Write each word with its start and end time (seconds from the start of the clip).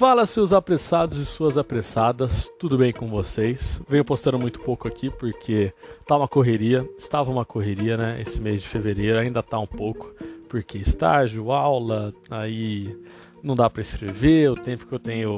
Fala 0.00 0.24
seus 0.24 0.54
apressados 0.54 1.18
e 1.18 1.26
suas 1.26 1.58
apressadas, 1.58 2.50
tudo 2.58 2.78
bem 2.78 2.90
com 2.90 3.06
vocês? 3.10 3.82
Venho 3.86 4.02
postando 4.02 4.38
muito 4.38 4.58
pouco 4.58 4.88
aqui 4.88 5.10
porque 5.10 5.74
tá 6.06 6.16
uma 6.16 6.26
correria, 6.26 6.88
estava 6.96 7.30
uma 7.30 7.44
correria, 7.44 7.98
né? 7.98 8.18
Esse 8.18 8.40
mês 8.40 8.62
de 8.62 8.68
fevereiro 8.68 9.18
ainda 9.18 9.42
tá 9.42 9.58
um 9.58 9.66
pouco, 9.66 10.14
porque 10.48 10.78
estágio, 10.78 11.52
aula, 11.52 12.14
aí 12.30 12.96
não 13.42 13.54
dá 13.54 13.68
para 13.68 13.82
escrever, 13.82 14.50
o 14.50 14.54
tempo 14.54 14.86
que 14.86 14.94
eu 14.94 14.98
tenho 14.98 15.34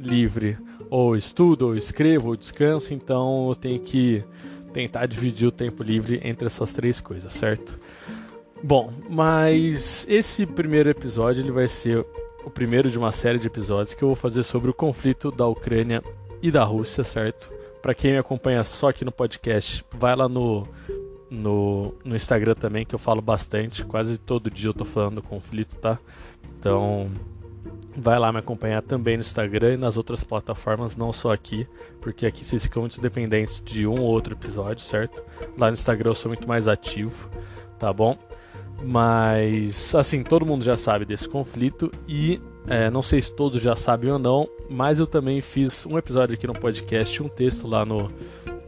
livre 0.00 0.56
ou 0.88 1.14
estudo, 1.14 1.66
ou 1.66 1.76
escrevo, 1.76 2.28
ou 2.28 2.36
descanso, 2.36 2.94
então 2.94 3.50
eu 3.50 3.54
tenho 3.54 3.78
que 3.78 4.24
tentar 4.72 5.04
dividir 5.04 5.48
o 5.48 5.52
tempo 5.52 5.82
livre 5.82 6.18
entre 6.24 6.46
essas 6.46 6.72
três 6.72 6.98
coisas, 6.98 7.30
certo? 7.30 7.78
Bom, 8.62 8.90
mas 9.10 10.06
esse 10.08 10.46
primeiro 10.46 10.88
episódio 10.88 11.42
ele 11.42 11.52
vai 11.52 11.68
ser 11.68 12.06
o 12.48 12.50
primeiro 12.50 12.90
de 12.90 12.98
uma 12.98 13.12
série 13.12 13.38
de 13.38 13.46
episódios 13.46 13.94
que 13.94 14.02
eu 14.02 14.08
vou 14.08 14.16
fazer 14.16 14.42
sobre 14.42 14.70
o 14.70 14.74
conflito 14.74 15.30
da 15.30 15.46
Ucrânia 15.46 16.02
e 16.42 16.50
da 16.50 16.64
Rússia, 16.64 17.04
certo? 17.04 17.52
Para 17.82 17.94
quem 17.94 18.12
me 18.12 18.18
acompanha 18.18 18.64
só 18.64 18.88
aqui 18.88 19.04
no 19.04 19.12
podcast, 19.12 19.84
vai 19.92 20.16
lá 20.16 20.28
no, 20.28 20.66
no, 21.30 21.94
no 22.04 22.16
Instagram 22.16 22.54
também, 22.54 22.84
que 22.84 22.94
eu 22.94 22.98
falo 22.98 23.20
bastante. 23.20 23.84
Quase 23.84 24.18
todo 24.18 24.50
dia 24.50 24.70
eu 24.70 24.74
tô 24.74 24.84
falando 24.84 25.16
do 25.16 25.22
conflito, 25.22 25.76
tá? 25.76 25.98
Então, 26.58 27.10
vai 27.94 28.18
lá 28.18 28.32
me 28.32 28.38
acompanhar 28.38 28.82
também 28.82 29.16
no 29.16 29.20
Instagram 29.20 29.74
e 29.74 29.76
nas 29.76 29.96
outras 29.96 30.24
plataformas, 30.24 30.96
não 30.96 31.12
só 31.12 31.32
aqui, 31.32 31.68
porque 32.00 32.24
aqui 32.24 32.44
vocês 32.44 32.62
ficam 32.62 32.82
muito 32.82 33.00
dependentes 33.00 33.62
de 33.64 33.86
um 33.86 34.00
ou 34.00 34.08
outro 34.08 34.34
episódio, 34.34 34.82
certo? 34.82 35.22
Lá 35.56 35.66
no 35.68 35.74
Instagram 35.74 36.10
eu 36.10 36.14
sou 36.14 36.30
muito 36.30 36.48
mais 36.48 36.66
ativo, 36.66 37.28
tá 37.78 37.92
bom? 37.92 38.16
Mas, 38.82 39.94
assim, 39.94 40.22
todo 40.22 40.46
mundo 40.46 40.64
já 40.64 40.76
sabe 40.76 41.04
desse 41.04 41.28
conflito 41.28 41.90
e 42.06 42.40
é, 42.66 42.90
não 42.90 43.02
sei 43.02 43.20
se 43.20 43.32
todos 43.32 43.60
já 43.60 43.74
sabem 43.74 44.10
ou 44.10 44.18
não, 44.18 44.48
mas 44.68 45.00
eu 45.00 45.06
também 45.06 45.40
fiz 45.40 45.84
um 45.86 45.98
episódio 45.98 46.34
aqui 46.34 46.46
no 46.46 46.52
podcast, 46.52 47.22
um 47.22 47.28
texto 47.28 47.66
lá 47.66 47.84
no, 47.84 48.10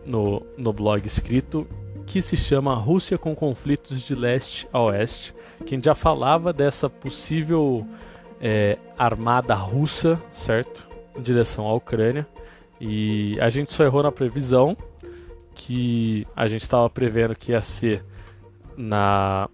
no, 0.05 0.43
no 0.57 0.73
blog 0.73 1.07
escrito 1.07 1.67
que 2.07 2.21
se 2.21 2.37
chama 2.37 2.75
Rússia 2.75 3.17
com 3.17 3.37
conflitos 3.37 4.01
de 4.01 4.17
leste 4.17 4.67
a 4.73 4.81
oeste, 4.81 5.33
que 5.65 5.75
a 5.75 5.77
gente 5.77 5.85
já 5.85 5.95
falava 5.95 6.53
dessa 6.53 6.91
possível 6.91 7.87
é, 8.41 8.79
armada 8.99 9.55
russa, 9.55 10.21
certo? 10.33 10.89
Em 11.17 11.21
direção 11.21 11.69
à 11.69 11.75
Ucrânia. 11.75 12.27
E 12.81 13.39
a 13.41 13.49
gente 13.49 13.73
só 13.73 13.85
errou 13.85 14.03
na 14.03 14.11
previsão, 14.11 14.77
que 15.55 16.27
a 16.35 16.49
gente 16.49 16.63
estava 16.63 16.89
prevendo 16.91 17.37
que 17.37 17.53
ia 17.53 17.61
ser 17.61 18.05
na 18.77 19.49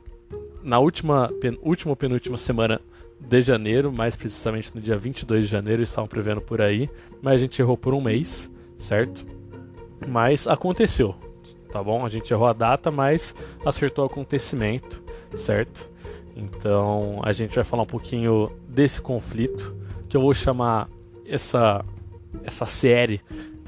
na 0.67 0.81
última, 0.81 1.33
pen, 1.41 1.57
última 1.63 1.93
ou 1.93 1.97
penúltima 1.97 2.37
semana 2.37 2.81
de 3.21 3.41
janeiro, 3.41 3.93
mais 3.93 4.17
precisamente 4.17 4.75
no 4.75 4.81
dia 4.81 4.99
22 4.99 5.45
de 5.45 5.51
janeiro, 5.51 5.81
estavam 5.81 6.09
prevendo 6.09 6.41
por 6.41 6.61
aí, 6.61 6.91
mas 7.23 7.35
a 7.35 7.39
gente 7.39 7.63
errou 7.63 7.79
por 7.79 7.95
um 7.95 8.01
mês, 8.01 8.51
certo? 8.77 9.25
Mas 10.09 10.49
aconteceu, 10.49 11.15
tá 11.71 11.81
bom? 11.83 12.05
A 12.05 12.09
gente 12.09 12.33
errou 12.33 12.49
a 12.49 12.53
data, 12.53 12.91
mas 12.91 13.33
acertou 13.65 14.05
o 14.05 14.09
acontecimento, 14.09 15.03
certo? 15.37 15.89
Então 16.35 17.21
a 17.23 17.33
gente 17.33 17.55
vai 17.55 17.65
falar 17.65 17.85
um 17.85 17.87
pouquinho 17.87 18.51
desse 18.69 19.01
conflito, 19.01 19.73
que 20.09 20.17
eu 20.17 20.21
vou 20.21 20.35
chamar 20.35 20.89
essa, 21.25 21.85
essa 22.43 22.67
série 22.67 23.21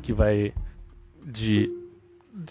que 0.03 0.13
vai 0.13 0.53
de 1.25 1.78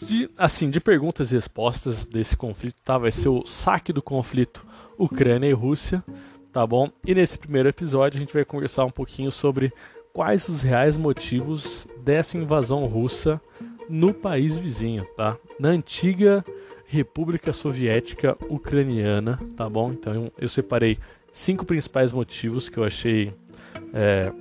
de, 0.01 0.29
assim, 0.37 0.69
de 0.69 0.81
perguntas 0.81 1.31
e 1.31 1.35
respostas 1.35 2.05
desse 2.05 2.35
conflito, 2.35 2.75
tá? 2.83 2.97
Vai 2.97 3.11
ser 3.11 3.29
o 3.29 3.45
saque 3.45 3.93
do 3.93 4.01
conflito 4.01 4.65
Ucrânia 4.97 5.47
e 5.47 5.53
Rússia, 5.53 6.03
tá 6.51 6.67
bom? 6.67 6.91
E 7.05 7.15
nesse 7.15 7.37
primeiro 7.37 7.69
episódio 7.69 8.17
a 8.17 8.19
gente 8.19 8.33
vai 8.33 8.43
conversar 8.43 8.83
um 8.83 8.91
pouquinho 8.91 9.31
sobre 9.31 9.71
quais 10.11 10.49
os 10.49 10.61
reais 10.61 10.97
motivos 10.97 11.87
dessa 12.03 12.37
invasão 12.37 12.85
russa 12.85 13.39
no 13.87 14.13
país 14.13 14.57
vizinho, 14.57 15.05
tá? 15.15 15.37
Na 15.57 15.69
antiga 15.69 16.43
República 16.85 17.53
Soviética 17.53 18.37
Ucraniana, 18.49 19.39
tá 19.55 19.69
bom? 19.69 19.93
Então 19.93 20.31
eu 20.37 20.49
separei 20.49 20.97
cinco 21.31 21.65
principais 21.65 22.11
motivos 22.11 22.67
que 22.67 22.77
eu 22.77 22.83
achei 22.83 23.33
é, 23.93 24.33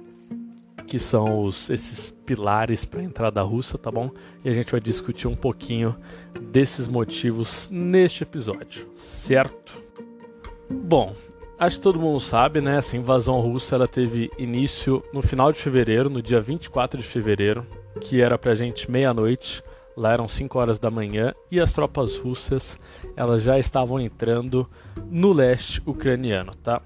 que 0.86 0.98
são 0.98 1.42
os, 1.42 1.68
esses 1.68 2.10
pilares 2.24 2.84
para 2.84 3.00
a 3.00 3.04
entrada 3.04 3.42
russa, 3.42 3.76
tá 3.76 3.90
bom? 3.90 4.10
E 4.44 4.48
a 4.48 4.54
gente 4.54 4.70
vai 4.70 4.80
discutir 4.80 5.26
um 5.26 5.34
pouquinho 5.34 5.96
desses 6.40 6.88
motivos 6.88 7.68
neste 7.70 8.22
episódio, 8.22 8.88
certo? 8.94 9.74
Bom, 10.70 11.14
acho 11.58 11.76
que 11.76 11.82
todo 11.82 11.98
mundo 11.98 12.20
sabe, 12.20 12.60
né? 12.60 12.78
Essa 12.78 12.96
invasão 12.96 13.40
russa 13.40 13.74
ela 13.74 13.88
teve 13.88 14.30
início 14.38 15.02
no 15.12 15.22
final 15.22 15.52
de 15.52 15.58
fevereiro, 15.58 16.08
no 16.08 16.22
dia 16.22 16.40
24 16.40 17.00
de 17.00 17.06
fevereiro, 17.06 17.66
que 18.00 18.20
era 18.20 18.38
pra 18.38 18.54
gente 18.54 18.90
meia-noite. 18.90 19.62
Lá 19.96 20.12
eram 20.12 20.28
5 20.28 20.58
horas 20.58 20.78
da 20.78 20.90
manhã 20.90 21.34
e 21.50 21.58
as 21.58 21.72
tropas 21.72 22.18
russas 22.18 22.78
elas 23.16 23.42
já 23.42 23.58
estavam 23.58 23.98
entrando 23.98 24.68
no 25.10 25.32
leste 25.32 25.82
ucraniano, 25.86 26.52
tá? 26.62 26.82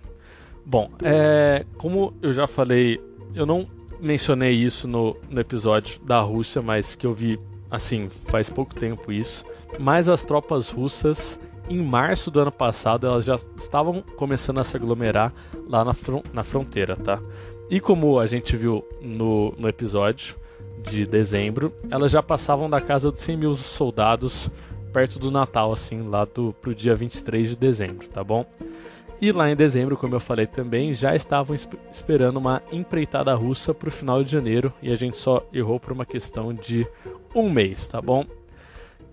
Bom, 0.64 0.90
é, 1.02 1.66
como 1.76 2.14
eu 2.22 2.32
já 2.32 2.46
falei, 2.46 3.00
eu 3.34 3.44
não 3.44 3.66
mencionei 4.00 4.52
isso 4.52 4.88
no, 4.88 5.16
no 5.28 5.40
episódio 5.40 6.00
da 6.00 6.20
Rússia, 6.20 6.62
mas 6.62 6.96
que 6.96 7.06
eu 7.06 7.14
vi, 7.14 7.38
assim, 7.70 8.08
faz 8.08 8.48
pouco 8.50 8.74
tempo 8.74 9.12
isso. 9.12 9.44
Mas 9.78 10.08
as 10.08 10.24
tropas 10.24 10.70
russas, 10.70 11.38
em 11.68 11.82
março 11.82 12.30
do 12.30 12.40
ano 12.40 12.52
passado, 12.52 13.06
elas 13.06 13.24
já 13.24 13.36
estavam 13.56 14.02
começando 14.16 14.58
a 14.58 14.64
se 14.64 14.76
aglomerar 14.76 15.32
lá 15.68 15.84
na, 15.84 15.94
na 16.32 16.42
fronteira, 16.42 16.96
tá? 16.96 17.20
E 17.70 17.78
como 17.78 18.18
a 18.18 18.26
gente 18.26 18.56
viu 18.56 18.84
no, 19.00 19.54
no 19.56 19.68
episódio 19.68 20.36
de 20.82 21.06
dezembro, 21.06 21.72
elas 21.90 22.10
já 22.10 22.22
passavam 22.22 22.68
da 22.68 22.80
casa 22.80 23.12
dos 23.12 23.20
100 23.20 23.36
mil 23.36 23.54
soldados 23.54 24.50
perto 24.92 25.18
do 25.18 25.30
Natal, 25.30 25.72
assim, 25.72 26.08
lá 26.08 26.24
do, 26.24 26.52
pro 26.60 26.74
dia 26.74 26.96
23 26.96 27.50
de 27.50 27.56
dezembro, 27.56 28.08
tá 28.08 28.24
bom? 28.24 28.44
E 29.20 29.32
lá 29.32 29.50
em 29.50 29.56
dezembro, 29.56 29.98
como 29.98 30.14
eu 30.14 30.20
falei 30.20 30.46
também, 30.46 30.94
já 30.94 31.14
estavam 31.14 31.54
esperando 31.54 32.38
uma 32.38 32.62
empreitada 32.72 33.34
russa 33.34 33.74
para 33.74 33.90
o 33.90 33.92
final 33.92 34.24
de 34.24 34.30
janeiro 34.30 34.72
e 34.80 34.90
a 34.90 34.96
gente 34.96 35.14
só 35.18 35.46
errou 35.52 35.78
por 35.78 35.92
uma 35.92 36.06
questão 36.06 36.54
de 36.54 36.86
um 37.34 37.50
mês, 37.50 37.86
tá 37.86 38.00
bom? 38.00 38.24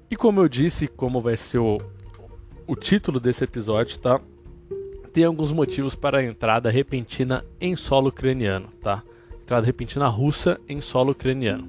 E 0.09 0.15
como 0.15 0.39
eu 0.39 0.47
disse, 0.47 0.87
como 0.87 1.21
vai 1.21 1.35
ser 1.35 1.57
o, 1.57 1.77
o 2.65 2.73
título 2.73 3.19
desse 3.19 3.43
episódio, 3.43 3.99
tá? 3.99 4.21
Tem 5.11 5.25
alguns 5.25 5.51
motivos 5.51 5.93
para 5.93 6.19
a 6.19 6.23
entrada 6.23 6.71
repentina 6.71 7.43
em 7.59 7.75
solo 7.75 8.07
ucraniano, 8.07 8.69
tá? 8.81 9.03
Entrada 9.41 9.65
repentina 9.65 10.07
russa 10.07 10.57
em 10.69 10.79
solo 10.79 11.11
ucraniano. 11.11 11.67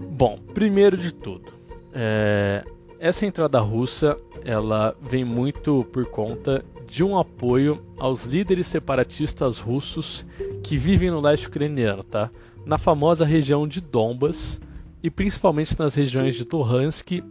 Bom, 0.00 0.36
primeiro 0.52 0.96
de 0.96 1.14
tudo, 1.14 1.52
é, 1.92 2.64
essa 2.98 3.24
entrada 3.24 3.60
russa 3.60 4.16
ela 4.44 4.96
vem 5.00 5.24
muito 5.24 5.84
por 5.92 6.06
conta 6.06 6.64
de 6.86 7.02
um 7.02 7.18
apoio 7.18 7.84
aos 7.98 8.24
líderes 8.24 8.66
separatistas 8.66 9.58
russos 9.58 10.24
que 10.62 10.76
vivem 10.76 11.10
no 11.10 11.20
leste 11.20 11.48
ucraniano, 11.48 12.02
tá? 12.02 12.30
Na 12.66 12.78
famosa 12.78 13.24
região 13.24 13.66
de 13.66 13.80
Donbas 13.80 14.60
e 15.02 15.10
principalmente 15.10 15.78
nas 15.78 15.94
regiões 15.94 16.34
de 16.34 16.46
Luhansk 16.50 17.22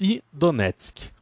e 0.00 0.22
Donetsk. 0.32 1.12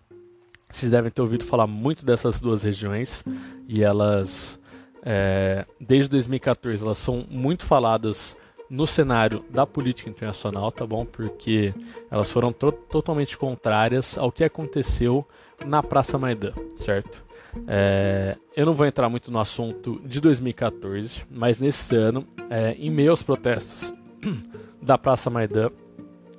Vocês 0.70 0.90
devem 0.90 1.10
ter 1.10 1.20
ouvido 1.20 1.44
falar 1.44 1.66
muito 1.66 2.04
dessas 2.04 2.40
duas 2.40 2.62
regiões 2.62 3.22
e 3.68 3.82
elas, 3.82 4.58
é, 5.02 5.66
desde 5.78 6.08
2014, 6.08 6.82
elas 6.82 6.98
são 6.98 7.26
muito 7.30 7.66
faladas 7.66 8.36
no 8.72 8.86
cenário 8.86 9.44
da 9.50 9.66
política 9.66 10.08
internacional, 10.08 10.72
tá 10.72 10.86
bom? 10.86 11.04
Porque 11.04 11.74
elas 12.10 12.30
foram 12.30 12.54
totalmente 12.54 13.36
contrárias 13.36 14.16
ao 14.16 14.32
que 14.32 14.42
aconteceu 14.42 15.28
na 15.66 15.82
Praça 15.82 16.18
Maidan, 16.18 16.54
certo? 16.76 17.22
É, 17.68 18.34
eu 18.56 18.64
não 18.64 18.72
vou 18.72 18.86
entrar 18.86 19.10
muito 19.10 19.30
no 19.30 19.38
assunto 19.38 20.00
de 20.06 20.22
2014, 20.22 21.22
mas 21.30 21.60
nesse 21.60 21.94
ano, 21.94 22.26
é, 22.48 22.74
em 22.78 22.88
meio 22.88 23.10
aos 23.10 23.22
protestos 23.22 23.92
da 24.80 24.96
Praça 24.96 25.28
Maidan, 25.28 25.70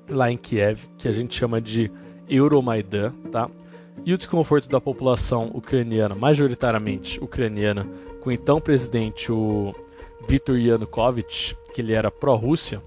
lá 0.09 0.31
em 0.31 0.37
Kiev, 0.37 0.87
que 0.97 1.07
a 1.07 1.11
gente 1.11 1.37
chama 1.37 1.61
de 1.61 1.91
Euromaidan, 2.27 3.11
tá? 3.31 3.47
E 4.03 4.11
o 4.11 4.17
desconforto 4.17 4.67
da 4.67 4.81
população 4.81 5.51
ucraniana, 5.53 6.15
majoritariamente 6.15 7.23
ucraniana, 7.23 7.87
com 8.21 8.31
o 8.31 8.33
então 8.33 8.59
presidente, 8.59 9.31
o 9.31 9.75
Viktor 10.27 10.57
Yanukovych, 10.57 11.55
que 11.73 11.81
ele 11.81 11.93
era 11.93 12.09
pró-Rússia, 12.11 12.81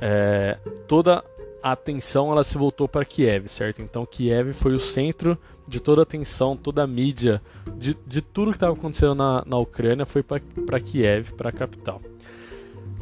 é, 0.00 0.58
toda 0.86 1.24
a 1.62 1.72
atenção 1.72 2.30
ela 2.30 2.44
se 2.44 2.56
voltou 2.56 2.86
para 2.86 3.04
Kiev, 3.04 3.48
certo? 3.48 3.82
Então 3.82 4.06
Kiev 4.06 4.52
foi 4.52 4.72
o 4.72 4.78
centro 4.78 5.36
de 5.66 5.80
toda 5.80 6.02
a 6.02 6.04
atenção, 6.04 6.56
toda 6.56 6.82
a 6.84 6.86
mídia, 6.86 7.42
de, 7.76 7.96
de 8.06 8.22
tudo 8.22 8.52
que 8.52 8.56
estava 8.56 8.74
acontecendo 8.74 9.14
na, 9.14 9.42
na 9.44 9.58
Ucrânia 9.58 10.06
foi 10.06 10.22
para 10.22 10.80
Kiev, 10.80 11.32
para 11.32 11.48
a 11.48 11.52
capital. 11.52 12.00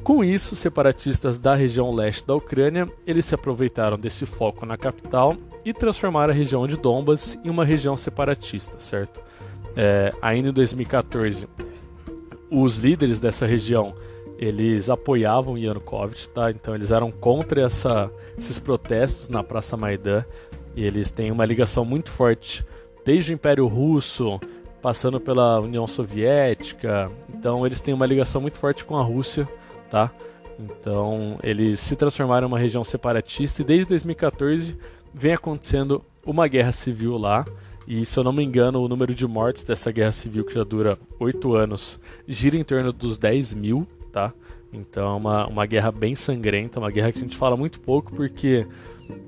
Com 0.03 0.23
isso, 0.23 0.55
separatistas 0.55 1.39
da 1.39 1.55
região 1.55 1.95
leste 1.95 2.27
da 2.27 2.35
Ucrânia, 2.35 2.87
eles 3.07 3.25
se 3.25 3.35
aproveitaram 3.35 3.99
desse 3.99 4.27
foco 4.27 4.67
na 4.67 4.77
capital 4.77 5.35
e 5.65 5.73
transformaram 5.73 6.33
a 6.33 6.37
região 6.37 6.67
de 6.67 6.77
Donbas 6.77 7.39
em 7.43 7.49
uma 7.49 7.65
região 7.65 7.97
separatista, 7.97 8.79
certo? 8.79 9.23
É, 9.75 10.13
ainda 10.21 10.51
em 10.51 10.53
2014, 10.53 11.49
os 12.55 12.77
líderes 12.79 13.21
dessa 13.21 13.47
região 13.47 13.95
eles 14.39 14.91
apoiavam 14.91 15.57
Yanukovych, 15.57 16.29
tá? 16.29 16.51
Então 16.51 16.75
eles 16.75 16.91
eram 16.91 17.11
contra 17.11 17.63
essa, 17.63 18.11
esses 18.37 18.59
protestos 18.59 19.29
na 19.29 19.43
Praça 19.43 19.77
Maidan 19.77 20.25
e 20.75 20.85
eles 20.85 21.11
têm 21.11 21.31
uma 21.31 21.45
ligação 21.45 21.85
muito 21.85 22.11
forte 22.11 22.65
desde 23.05 23.33
o 23.33 23.35
Império 23.35 23.67
Russo, 23.67 24.41
passando 24.83 25.21
pela 25.21 25.61
União 25.61 25.87
Soviética. 25.87 27.11
Então 27.33 27.65
eles 27.65 27.81
têm 27.81 27.95
uma 27.95 28.07
ligação 28.07 28.41
muito 28.41 28.59
forte 28.59 28.85
com 28.85 28.97
a 28.97 29.03
Rússia, 29.03 29.49
tá? 29.91 30.11
Então 30.59 31.39
eles 31.43 31.81
se 31.81 31.97
transformaram 31.97 32.47
em 32.47 32.51
uma 32.51 32.59
região 32.59 32.83
separatista 32.83 33.63
e 33.63 33.65
desde 33.65 33.87
2014 33.87 34.77
vem 35.13 35.33
acontecendo 35.33 36.05
uma 36.25 36.49
guerra 36.49 36.73
civil 36.73 37.17
lá. 37.17 37.45
E 37.87 38.05
se 38.05 38.19
eu 38.19 38.25
não 38.25 38.33
me 38.33 38.43
engano, 38.43 38.83
o 38.83 38.89
número 38.89 39.15
de 39.15 39.27
mortes 39.27 39.65
dessa 39.65 39.91
guerra 39.93 40.13
civil, 40.13 40.45
que 40.45 40.55
já 40.55 40.65
dura 40.65 40.99
oito 41.19 41.55
anos, 41.55 42.01
gira 42.27 42.57
em 42.57 42.65
torno 42.65 42.93
dos 42.93 43.19
10 43.19 43.55
mil, 43.55 43.87
tá? 44.13 44.33
Então 44.73 45.13
é 45.13 45.17
uma, 45.17 45.47
uma 45.47 45.67
guerra 45.67 45.93
bem 45.93 46.15
sangrenta, 46.15 46.81
uma 46.81 46.91
guerra 46.91 47.13
que 47.13 47.19
a 47.19 47.23
gente 47.23 47.37
fala 47.37 47.57
muito 47.57 47.81
pouco 47.81 48.13
porque, 48.15 48.67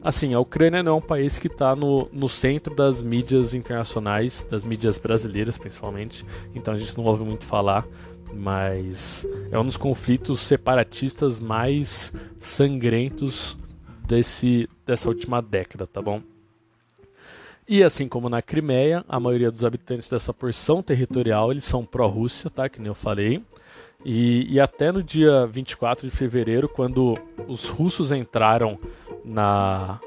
assim, 0.03 0.35
a 0.35 0.41
Ucrânia 0.41 0.83
não 0.83 0.93
é 0.93 0.95
um 0.97 1.01
país 1.01 1.39
que 1.39 1.47
está 1.47 1.77
no, 1.77 2.09
no 2.13 2.29
centro 2.29 2.75
das 2.75 3.03
mídias 3.03 3.55
internacionais, 3.55 4.45
das 4.51 4.65
mídias 4.65 4.99
brasileiras 4.99 5.57
principalmente, 5.57 6.25
então 6.55 6.75
a 6.75 6.79
gente 6.79 6.97
não 6.97 7.05
ouve 7.05 7.25
muito 7.25 7.45
falar, 7.45 7.87
mas 8.35 9.27
é 9.51 9.59
um 9.59 9.65
dos 9.65 9.77
conflitos 9.77 10.41
separatistas 10.41 11.39
mais 11.39 12.13
sangrentos 12.41 13.57
desse, 14.07 14.69
dessa 14.85 15.09
última 15.09 15.41
década, 15.41 15.87
tá 15.87 16.03
bom? 16.03 16.21
E 17.69 17.83
assim 17.83 18.07
como 18.07 18.29
na 18.29 18.41
Crimeia, 18.41 19.05
a 19.09 19.19
maioria 19.19 19.51
dos 19.51 19.65
habitantes 19.65 20.09
dessa 20.09 20.33
porção 20.33 20.83
territorial 20.83 21.51
eles 21.51 21.65
são 21.65 21.85
pró-Rússia, 21.85 22.49
tá? 22.49 22.69
Que 22.69 22.79
nem 22.79 22.89
eu 22.89 22.95
falei. 22.95 23.43
E, 24.05 24.47
e, 24.55 24.61
até 24.61 24.93
no 24.93 25.03
dia 25.03 25.47
24 25.47 26.09
de 26.09 26.15
fevereiro, 26.15 26.69
quando 26.69 27.15
os 27.49 27.69
russos 27.69 28.13
entraram 28.13 28.79
na, 29.25 29.99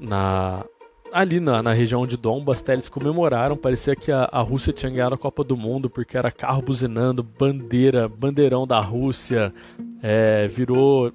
na 0.00 0.64
ali 1.12 1.38
na, 1.38 1.62
na 1.62 1.72
região 1.72 2.04
de 2.08 2.16
Donbass, 2.16 2.60
até 2.60 2.72
eles 2.72 2.88
comemoraram, 2.88 3.56
parecia 3.56 3.94
que 3.94 4.10
a, 4.10 4.28
a 4.32 4.40
Rússia 4.40 4.72
tinha 4.72 4.90
ganhado 4.90 5.14
a 5.14 5.18
Copa 5.18 5.44
do 5.44 5.56
Mundo, 5.56 5.88
porque 5.88 6.18
era 6.18 6.32
carro 6.32 6.60
buzinando, 6.60 7.22
bandeira, 7.22 8.08
bandeirão 8.08 8.66
da 8.66 8.80
Rússia, 8.80 9.54
é, 10.02 10.48
virou, 10.48 11.12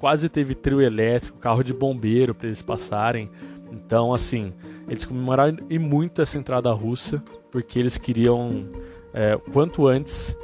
quase 0.00 0.28
teve 0.28 0.52
trio 0.52 0.80
elétrico, 0.80 1.38
carro 1.38 1.62
de 1.62 1.72
bombeiro 1.72 2.34
para 2.34 2.48
eles 2.48 2.60
passarem. 2.60 3.30
Então, 3.70 4.12
assim, 4.12 4.52
eles 4.88 5.04
comemoraram 5.04 5.58
e 5.68 5.78
muito 5.78 6.22
essa 6.22 6.38
entrada 6.38 6.70
russa, 6.72 7.22
porque 7.50 7.78
eles 7.78 7.96
queriam, 7.96 8.68
é, 9.12 9.38
quanto 9.52 9.86
antes, 9.86 10.36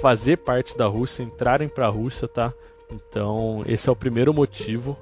fazer 0.00 0.38
parte 0.38 0.76
da 0.76 0.86
Rússia, 0.86 1.22
entrarem 1.22 1.68
para 1.68 1.86
a 1.86 1.90
Rússia, 1.90 2.26
tá? 2.26 2.52
Então, 2.92 3.62
esse 3.66 3.88
é 3.88 3.92
o 3.92 3.96
primeiro 3.96 4.34
motivo 4.34 4.98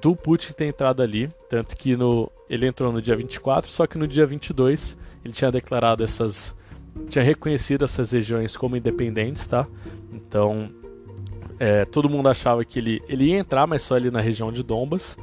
do 0.00 0.14
Putin 0.14 0.52
ter 0.52 0.66
entrado 0.66 1.02
ali, 1.02 1.28
tanto 1.48 1.76
que 1.76 1.96
no, 1.96 2.30
ele 2.48 2.66
entrou 2.66 2.92
no 2.92 3.02
dia 3.02 3.16
24, 3.16 3.70
só 3.70 3.86
que 3.86 3.98
no 3.98 4.06
dia 4.06 4.24
22 4.24 4.96
ele 5.24 5.34
tinha 5.34 5.50
declarado 5.50 6.02
essas 6.02 6.56
tinha 7.08 7.22
reconhecido 7.22 7.84
essas 7.84 8.10
regiões 8.10 8.56
como 8.56 8.76
independentes, 8.76 9.46
tá? 9.46 9.66
Então, 10.12 10.70
é, 11.58 11.84
todo 11.84 12.08
mundo 12.08 12.28
achava 12.28 12.64
que 12.64 12.78
ele, 12.78 13.02
ele 13.08 13.26
ia 13.26 13.38
entrar, 13.38 13.66
mas 13.66 13.82
só 13.82 13.94
ali 13.94 14.10
na 14.10 14.20
região 14.20 14.50
de 14.50 14.62
Donbas, 14.62 15.16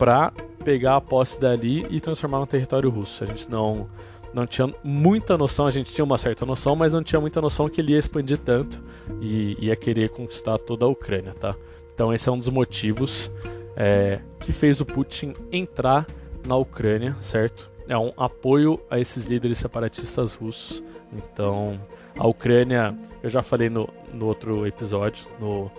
para 0.00 0.32
pegar 0.64 0.96
a 0.96 1.00
posse 1.00 1.38
dali 1.38 1.84
e 1.90 2.00
transformar 2.00 2.38
no 2.38 2.46
território 2.46 2.88
russo. 2.88 3.22
A 3.22 3.26
gente 3.26 3.50
não 3.50 3.86
não 4.32 4.46
tinha 4.46 4.72
muita 4.82 5.36
noção, 5.36 5.66
a 5.66 5.70
gente 5.70 5.92
tinha 5.92 6.04
uma 6.04 6.16
certa 6.16 6.46
noção, 6.46 6.74
mas 6.74 6.92
não 6.92 7.02
tinha 7.02 7.20
muita 7.20 7.40
noção 7.40 7.68
que 7.68 7.80
ele 7.80 7.92
ia 7.92 7.98
expandir 7.98 8.38
tanto 8.38 8.80
e 9.20 9.56
ia 9.58 9.76
querer 9.76 10.08
conquistar 10.08 10.56
toda 10.56 10.86
a 10.86 10.88
Ucrânia, 10.88 11.34
tá? 11.34 11.54
Então 11.92 12.14
esse 12.14 12.28
é 12.28 12.32
um 12.32 12.38
dos 12.38 12.48
motivos 12.48 13.30
é, 13.76 14.20
que 14.38 14.52
fez 14.52 14.80
o 14.80 14.86
Putin 14.86 15.34
entrar 15.52 16.06
na 16.46 16.56
Ucrânia, 16.56 17.14
certo? 17.20 17.70
É 17.86 17.98
um 17.98 18.12
apoio 18.16 18.80
a 18.88 18.98
esses 18.98 19.26
líderes 19.26 19.58
separatistas 19.58 20.32
russos. 20.32 20.82
Então 21.12 21.78
a 22.16 22.26
Ucrânia, 22.26 22.96
eu 23.22 23.28
já 23.28 23.42
falei 23.42 23.68
no, 23.68 23.86
no 24.14 24.26
outro 24.26 24.66
episódio, 24.66 25.26
no, 25.38 25.70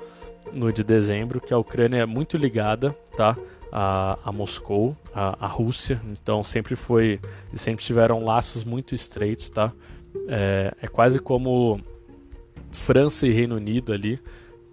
no 0.53 0.71
de 0.71 0.83
dezembro, 0.83 1.41
que 1.41 1.53
a 1.53 1.57
Ucrânia 1.57 2.01
é 2.01 2.05
muito 2.05 2.37
ligada, 2.37 2.95
tá? 3.17 3.35
A, 3.71 4.19
a 4.25 4.31
Moscou, 4.31 4.95
a, 5.13 5.45
a, 5.45 5.47
Rússia, 5.47 6.01
então 6.11 6.43
sempre 6.43 6.75
foi, 6.75 7.19
sempre 7.53 7.83
tiveram 7.83 8.23
laços 8.23 8.63
muito 8.63 8.93
estreitos, 8.93 9.49
tá? 9.49 9.71
É, 10.27 10.73
é 10.81 10.87
quase 10.87 11.19
como 11.19 11.79
França 12.71 13.25
e 13.25 13.31
Reino 13.31 13.55
Unido 13.55 13.93
ali, 13.93 14.19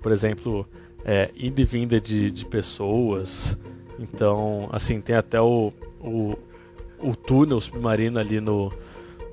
por 0.03 0.11
exemplo, 0.11 0.69
é, 1.05 1.31
ida 1.35 1.61
e 1.61 1.65
vinda 1.65 2.01
de, 2.01 2.31
de 2.31 2.45
pessoas, 2.45 3.57
então, 3.99 4.69
assim, 4.73 5.01
tem 5.01 5.17
até 5.17 5.41
o, 5.41 5.73
o, 6.01 6.37
o 7.01 7.15
túnel 7.15 7.61
submarino 7.61 8.19
ali 8.19 8.41
no, 8.41 8.73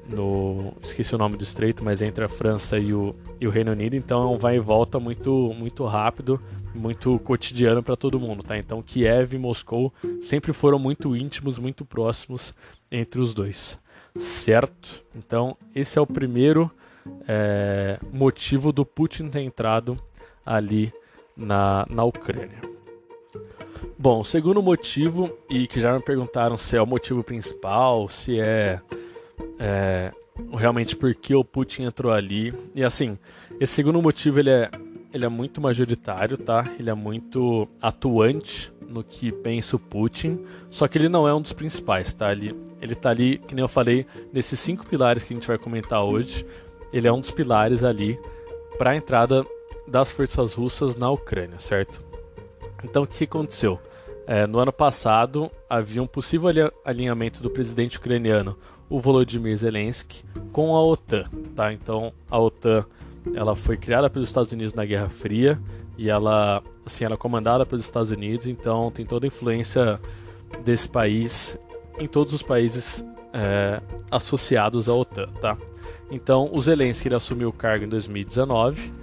no 0.09 0.73
esqueci 0.81 1.13
o 1.13 1.17
nome 1.17 1.38
do 1.38 1.44
estreito, 1.44 1.83
mas 1.83 2.01
entre 2.01 2.23
a 2.23 2.29
França 2.29 2.77
e 2.77 2.94
o, 2.94 3.15
e 3.39 3.47
o 3.47 3.51
Reino 3.51 3.71
Unido, 3.71 3.95
então 3.95 4.23
é 4.23 4.33
um 4.33 4.38
vai 4.38 4.57
e 4.57 4.59
volta 4.59 5.00
muito 5.00 5.53
muito 5.57 5.85
rápido, 5.85 6.41
muito 6.75 7.18
cotidiano 7.19 7.81
para 7.81 7.95
todo 7.95 8.19
mundo, 8.19 8.44
tá? 8.44 8.57
Então 8.57 8.81
Kiev 8.81 9.33
e 9.33 9.39
Moscou 9.39 9.94
sempre 10.22 10.54
foram 10.54 10.77
muito 10.77 11.16
íntimos, 11.16 11.57
muito 11.57 11.86
próximos 11.86 12.54
entre 12.92 13.19
os 13.19 13.33
dois, 13.33 13.80
certo? 14.18 15.04
Então 15.16 15.57
esse 15.74 15.98
é 15.98 16.01
o 16.01 16.07
primeiro 16.07 16.69
é, 17.27 17.98
motivo 18.12 18.72
do 18.72 18.86
Putin 18.86 19.30
ter 19.30 19.42
entrado 19.42 19.98
ali 20.45 20.94
na, 21.36 21.86
na 21.89 22.04
Ucrânia. 22.04 22.62
Bom, 23.98 24.24
segundo 24.24 24.62
motivo, 24.62 25.36
e 25.50 25.68
que 25.68 25.80
já 25.80 25.94
me 25.94 26.04
perguntaram 26.04 26.57
se 26.57 26.75
é 26.75 26.81
o 26.81 26.86
motivo 26.86 27.24
principal, 27.24 28.10
se 28.10 28.39
é 28.39 28.81
é, 29.60 30.12
realmente 30.54 30.95
porque 30.95 31.33
o 31.33 31.44
Putin 31.44 31.83
entrou 31.83 32.12
ali. 32.12 32.54
E 32.74 32.83
assim, 32.83 33.18
esse 33.60 33.74
segundo 33.74 34.01
motivo 34.01 34.39
ele 34.39 34.50
é, 34.50 34.69
ele 35.15 35.23
é 35.25 35.29
muito 35.29 35.62
majoritário, 35.62 36.38
tá? 36.38 36.69
Ele 36.77 36.89
é 36.89 36.94
muito 36.94 37.69
atuante 37.81 38.69
no 38.85 39.01
que 39.01 39.31
pensa 39.31 39.77
o 39.77 39.79
Putin, 39.79 40.44
só 40.69 40.89
que 40.89 40.97
ele 40.97 41.07
não 41.07 41.25
é 41.25 41.33
um 41.33 41.41
dos 41.41 41.53
principais, 41.53 42.12
tá? 42.12 42.33
Ele, 42.33 42.53
ele 42.81 42.94
tá 42.94 43.12
ali, 43.12 43.38
que 43.38 43.56
nem 43.56 43.62
eu 43.62 43.69
falei, 43.69 44.06
nesses 44.33 44.59
cinco 44.59 44.85
pilares 44.85 45.23
que 45.23 45.33
a 45.33 45.38
gente 45.38 45.47
vai 45.47 45.57
comentar 45.57 46.03
hoje, 46.03 46.45
ele 46.91 47.07
é 47.07 47.13
um 47.13 47.22
dos 47.22 47.31
pilares 47.31 47.81
ali 47.81 48.19
para 48.77 48.91
a 48.91 48.95
entrada 48.98 49.45
das 49.88 50.12
forças 50.12 50.53
russas 50.53 50.98
na 50.98 51.10
Ucrânia, 51.10 51.60
certo? 51.60 52.03
Então 52.84 53.03
o 53.03 53.07
que 53.07 53.24
aconteceu? 53.24 53.79
É, 54.27 54.45
no 54.45 54.60
ano 54.60 54.74
passado 54.74 55.50
havia 55.69 56.03
um 56.03 56.07
possível 56.07 56.50
alinhamento 56.84 57.41
do 57.41 57.50
presidente 57.50 57.98
ucraniano 57.98 58.57
o 58.89 59.00
Volodymyr 59.00 59.55
Zelensky 59.55 60.25
com 60.51 60.75
a 60.75 60.84
OTAN, 60.84 61.29
tá? 61.55 61.72
Então 61.72 62.12
a 62.29 62.38
OTAN 62.38 62.86
ela 63.34 63.55
foi 63.55 63.77
criada 63.77 64.10
pelos 64.10 64.27
Estados 64.27 64.51
Unidos 64.51 64.74
na 64.74 64.86
Guerra 64.86 65.10
Fria 65.10 65.60
e 65.98 66.10
ela 66.10 66.62
assim 66.86 67.05
ela 67.05 67.15
é 67.15 67.17
comandada 67.17 67.65
pelos 67.65 67.84
Estados 67.84 68.12
Unidos, 68.12 68.48
então 68.48 68.91
tem 68.91 69.05
toda 69.05 69.25
a 69.25 69.27
influência 69.27 70.00
desse 70.63 70.88
país 70.88 71.58
em 72.00 72.08
todos 72.08 72.34
os 72.34 72.41
países 72.41 73.03
é, 73.34 73.82
associados 74.12 74.88
à 74.88 74.94
OTAN, 74.94 75.27
tá? 75.41 75.58
Então 76.12 76.50
o 76.51 76.62
Zelensky 76.62 77.08
ele 77.08 77.15
assumiu 77.15 77.50
o 77.50 77.53
cargo 77.53 77.86
em 77.86 77.89
2019 77.89 78.94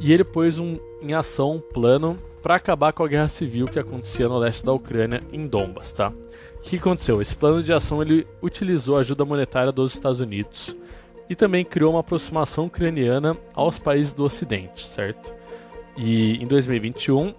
e 0.00 0.12
ele 0.12 0.24
pôs 0.24 0.58
um, 0.58 0.76
em 1.00 1.14
ação 1.14 1.56
um 1.56 1.60
plano 1.60 2.18
para 2.42 2.54
acabar 2.54 2.92
com 2.92 3.04
a 3.04 3.08
guerra 3.08 3.28
civil 3.28 3.66
que 3.66 3.78
acontecia 3.78 4.28
no 4.28 4.38
leste 4.38 4.64
da 4.64 4.72
Ucrânia 4.72 5.22
em 5.32 5.46
Donbas, 5.46 5.92
tá? 5.92 6.12
O 6.56 6.60
que 6.62 6.76
aconteceu? 6.76 7.20
Esse 7.20 7.34
plano 7.34 7.62
de 7.62 7.72
ação 7.72 8.02
ele 8.02 8.26
utilizou 8.42 8.96
a 8.96 9.00
ajuda 9.00 9.24
monetária 9.24 9.72
dos 9.72 9.94
Estados 9.94 10.20
Unidos 10.20 10.76
e 11.30 11.36
também 11.36 11.64
criou 11.64 11.92
uma 11.92 12.00
aproximação 12.00 12.66
ucraniana 12.66 13.36
aos 13.54 13.78
países 13.78 14.12
do 14.12 14.24
Ocidente, 14.24 14.84
certo? 14.84 15.32
E 15.96 16.42
em 16.42 16.46
2021, 16.46 17.32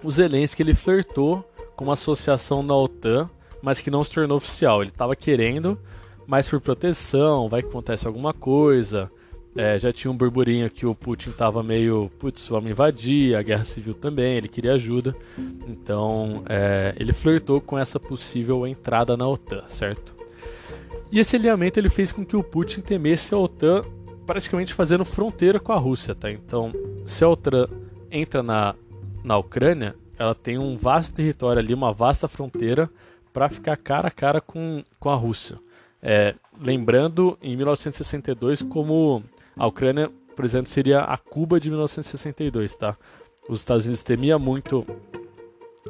o 0.00 0.10
Zelensky 0.12 0.62
ele 0.62 0.74
flertou 0.74 1.44
com 1.74 1.82
uma 1.82 1.94
associação 1.94 2.62
na 2.62 2.76
OTAN, 2.76 3.28
mas 3.60 3.80
que 3.80 3.90
não 3.90 4.04
se 4.04 4.12
tornou 4.12 4.36
oficial. 4.36 4.80
Ele 4.80 4.90
estava 4.90 5.16
querendo, 5.16 5.76
mas 6.24 6.48
por 6.48 6.60
proteção, 6.60 7.48
vai 7.48 7.62
que 7.62 7.68
acontece 7.68 8.06
alguma 8.06 8.32
coisa, 8.32 9.10
é, 9.56 9.76
já 9.76 9.92
tinha 9.92 10.10
um 10.10 10.16
burburinho 10.16 10.70
que 10.70 10.86
o 10.86 10.94
Putin 10.94 11.30
estava 11.30 11.64
meio, 11.64 12.08
putz, 12.20 12.46
vamos 12.46 12.70
invadir, 12.70 13.34
a 13.34 13.42
guerra 13.42 13.64
civil 13.64 13.94
também, 13.94 14.36
ele 14.36 14.48
queria 14.48 14.74
ajuda. 14.74 15.16
Então, 15.66 16.44
é, 16.48 16.94
ele 16.96 17.12
flertou 17.12 17.60
com 17.60 17.76
essa 17.76 17.98
possível 17.98 18.64
entrada 18.66 19.16
na 19.16 19.26
OTAN, 19.26 19.64
certo? 19.68 20.15
E 21.10 21.18
esse 21.18 21.36
alinhamento 21.36 21.78
ele 21.78 21.88
fez 21.88 22.12
com 22.12 22.24
que 22.24 22.36
o 22.36 22.42
Putin 22.42 22.80
temesse 22.80 23.34
a 23.34 23.38
OTAN 23.38 23.82
praticamente 24.26 24.74
fazendo 24.74 25.04
fronteira 25.04 25.60
com 25.60 25.72
a 25.72 25.76
Rússia, 25.76 26.14
tá? 26.14 26.30
Então, 26.30 26.72
se 27.04 27.22
a 27.22 27.28
OTAN 27.28 27.68
entra 28.10 28.42
na, 28.42 28.74
na 29.22 29.38
Ucrânia, 29.38 29.94
ela 30.18 30.34
tem 30.34 30.58
um 30.58 30.76
vasto 30.76 31.14
território 31.14 31.60
ali, 31.60 31.72
uma 31.72 31.92
vasta 31.92 32.26
fronteira 32.26 32.90
para 33.32 33.48
ficar 33.48 33.76
cara 33.76 34.08
a 34.08 34.10
cara 34.10 34.40
com, 34.40 34.82
com 34.98 35.10
a 35.10 35.14
Rússia. 35.14 35.58
É, 36.02 36.34
lembrando 36.60 37.38
em 37.40 37.56
1962 37.56 38.62
como 38.62 39.22
a 39.56 39.66
Ucrânia 39.66 40.10
por 40.36 40.44
exemplo, 40.44 40.70
seria 40.70 41.00
a 41.00 41.16
Cuba 41.16 41.58
de 41.58 41.70
1962, 41.70 42.76
tá? 42.76 42.96
Os 43.48 43.60
Estados 43.60 43.86
Unidos 43.86 44.02
temia 44.02 44.38
muito, 44.38 44.86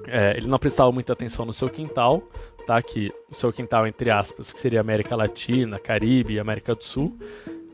é, 0.06 0.36
ele 0.36 0.46
não 0.46 0.58
prestava 0.58 0.92
muita 0.92 1.12
atenção 1.12 1.44
no 1.44 1.52
seu 1.52 1.68
quintal, 1.68 2.22
tá? 2.66 2.82
Que 2.82 3.12
o 3.30 3.34
seu 3.34 3.52
quintal 3.52 3.86
entre 3.86 4.10
aspas, 4.10 4.52
que 4.52 4.60
seria 4.60 4.80
América 4.80 5.14
Latina, 5.14 5.78
Caribe 5.78 6.40
América 6.40 6.74
do 6.74 6.84
Sul, 6.84 7.16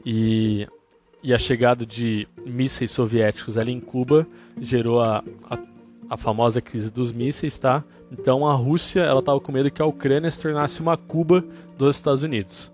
e, 0.04 0.68
e 1.22 1.32
a 1.32 1.38
chegada 1.38 1.86
de 1.86 2.28
mísseis 2.44 2.90
soviéticos 2.90 3.56
ali 3.56 3.72
em 3.72 3.80
Cuba 3.80 4.26
gerou 4.60 5.00
a, 5.00 5.24
a, 5.48 5.58
a 6.10 6.16
famosa 6.16 6.60
crise 6.60 6.92
dos 6.92 7.10
mísseis, 7.10 7.58
tá? 7.58 7.82
Então 8.10 8.46
a 8.46 8.52
Rússia 8.54 9.00
ela 9.00 9.20
estava 9.20 9.40
com 9.40 9.50
medo 9.50 9.70
que 9.70 9.80
a 9.80 9.86
Ucrânia 9.86 10.30
se 10.30 10.40
tornasse 10.40 10.80
uma 10.80 10.96
Cuba 10.96 11.42
dos 11.78 11.96
Estados 11.96 12.22
Unidos, 12.22 12.70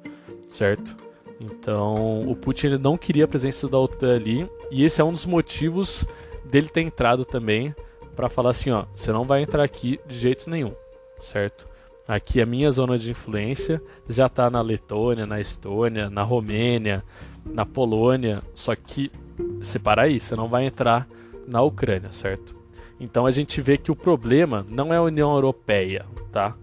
certo? 0.48 0.96
Então 1.40 2.28
o 2.28 2.34
Putin 2.34 2.66
ele 2.68 2.78
não 2.78 2.98
queria 2.98 3.25
a 3.25 3.28
presença 3.28 3.68
da 3.68 3.78
OTAN 3.78 4.16
ali 4.16 4.50
e 4.70 4.82
esse 4.82 5.00
é 5.00 5.04
um 5.04 5.12
dos 5.12 5.25
motivos 5.25 6.04
dele 6.44 6.68
ter 6.68 6.80
entrado 6.80 7.25
também 7.25 7.75
para 8.16 8.28
falar 8.28 8.50
assim, 8.50 8.72
ó, 8.72 8.84
você 8.92 9.12
não 9.12 9.25
vai 9.25 9.42
entrar 9.42 9.62
aqui 9.62 10.00
de 10.04 10.18
jeito 10.18 10.50
nenhum, 10.50 10.75
certo? 11.20 11.67
Aqui 12.08 12.40
a 12.40 12.46
minha 12.46 12.70
zona 12.70 12.96
de 12.96 13.10
influência 13.10 13.82
já 14.08 14.24
está 14.26 14.48
na 14.48 14.62
Letônia, 14.62 15.26
na 15.26 15.42
Estônia, 15.42 16.08
na 16.08 16.22
Romênia, 16.22 17.04
na 17.44 17.66
Polônia, 17.66 18.42
só 18.54 18.74
que 18.74 19.12
separa 19.60 20.02
aí, 20.02 20.18
você 20.18 20.34
não 20.34 20.48
vai 20.48 20.64
entrar 20.64 21.06
na 21.46 21.60
Ucrânia, 21.60 22.10
certo? 22.10 22.56
Então 22.98 23.26
a 23.26 23.30
gente 23.30 23.60
vê 23.60 23.76
que 23.76 23.92
o 23.92 23.96
problema 23.96 24.66
não 24.70 24.92
é 24.92 24.96
a 24.96 25.02
União 25.02 25.34
Europeia, 25.34 26.06
tá? 26.32 26.56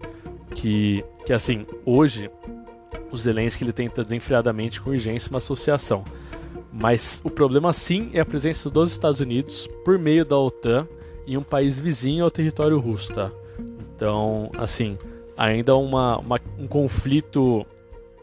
Que, 0.56 1.06
que 1.24 1.32
assim, 1.32 1.68
hoje 1.86 2.28
o 3.12 3.16
Zelensky 3.16 3.64
ele 3.64 3.72
tenta 3.72 4.04
desenfreadamente 4.04 4.82
com 4.82 4.90
urgência 4.90 5.30
uma 5.30 5.38
associação. 5.38 6.04
Mas 6.74 7.22
o 7.24 7.30
problema 7.30 7.72
sim 7.72 8.10
é 8.14 8.20
a 8.20 8.26
presença 8.26 8.68
dos 8.68 8.92
Estados 8.92 9.22
Unidos 9.22 9.68
por 9.86 10.00
meio 10.00 10.26
da 10.26 10.38
OTAN 10.38 10.88
em 11.28 11.38
um 11.38 11.44
país 11.44 11.78
vizinho 11.78 12.24
ao 12.24 12.32
território 12.32 12.80
russo, 12.80 13.14
tá? 13.14 13.32
Então, 13.96 14.52
assim, 14.58 14.98
ainda 15.38 15.76
uma, 15.76 16.18
uma 16.20 16.40
um 16.58 16.68
conflito 16.68 17.66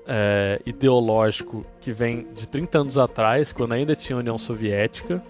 é, 0.07 0.61
ideológico 0.65 1.65
que 1.81 1.93
vem 1.93 2.27
de 2.35 2.47
30 2.47 2.79
anos 2.79 2.99
atrás, 2.99 3.53
quando 3.53 3.73
ainda 3.73 3.95
tinha 3.95 4.17
a 4.17 4.21
União 4.21 4.39
Soviética, 4.39 5.23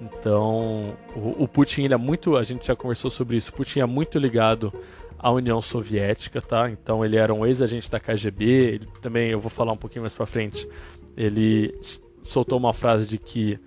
então, 0.00 0.96
o, 1.14 1.44
o, 1.44 1.48
Putin 1.48 1.82
ele 1.82 1.94
é 1.94 1.96
muito, 1.96 2.36
a 2.36 2.44
gente 2.44 2.66
já 2.66 2.76
conversou 2.76 3.10
sobre 3.10 3.36
isso. 3.36 3.50
O 3.50 3.54
Putin 3.54 3.80
é 3.80 3.86
muito 3.86 4.18
ligado 4.18 4.72
à 5.18 5.30
União 5.30 5.60
Soviética, 5.60 6.40
tá? 6.40 6.70
Então, 6.70 7.04
ele 7.04 7.16
era 7.16 7.34
um 7.34 7.44
ex-agente 7.44 7.90
da 7.90 7.98
KGB. 7.98 8.44
Ele 8.44 8.88
também, 9.02 9.30
eu 9.30 9.40
vou 9.40 9.50
falar 9.50 9.72
um 9.72 9.76
pouquinho 9.76 10.02
mais 10.02 10.14
para 10.14 10.26
frente. 10.26 10.68
Ele 11.16 11.76
soltou 12.22 12.58
uma 12.58 12.72
frase 12.72 13.08
de 13.08 13.18
que 13.18 13.58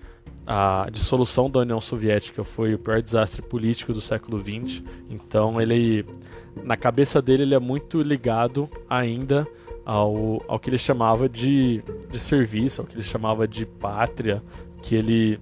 a 0.46 0.88
dissolução 0.92 1.50
da 1.50 1.60
União 1.60 1.80
Soviética 1.80 2.44
foi 2.44 2.74
o 2.74 2.80
pior 2.80 3.02
desastre 3.02 3.42
político 3.42 3.94
do 3.94 4.02
século 4.02 4.40
XX. 4.40 4.84
Então, 5.10 5.62
ele, 5.62 6.06
na 6.64 6.76
cabeça 6.76 7.22
dele, 7.22 7.44
ele 7.44 7.56
é 7.56 7.60
muito 7.60 8.02
ligado 8.02 8.70
ainda 8.90 9.48
ao, 9.86 10.44
ao 10.48 10.60
que 10.60 10.70
ele 10.70 10.78
chamava 10.78 11.30
de, 11.30 11.84
de 12.12 12.20
serviço, 12.20 12.82
ao 12.82 12.88
que 12.88 12.96
ele 12.96 13.04
chamava 13.04 13.48
de 13.48 13.66
pátria, 13.66 14.44
que 14.82 14.96
ele 14.96 15.40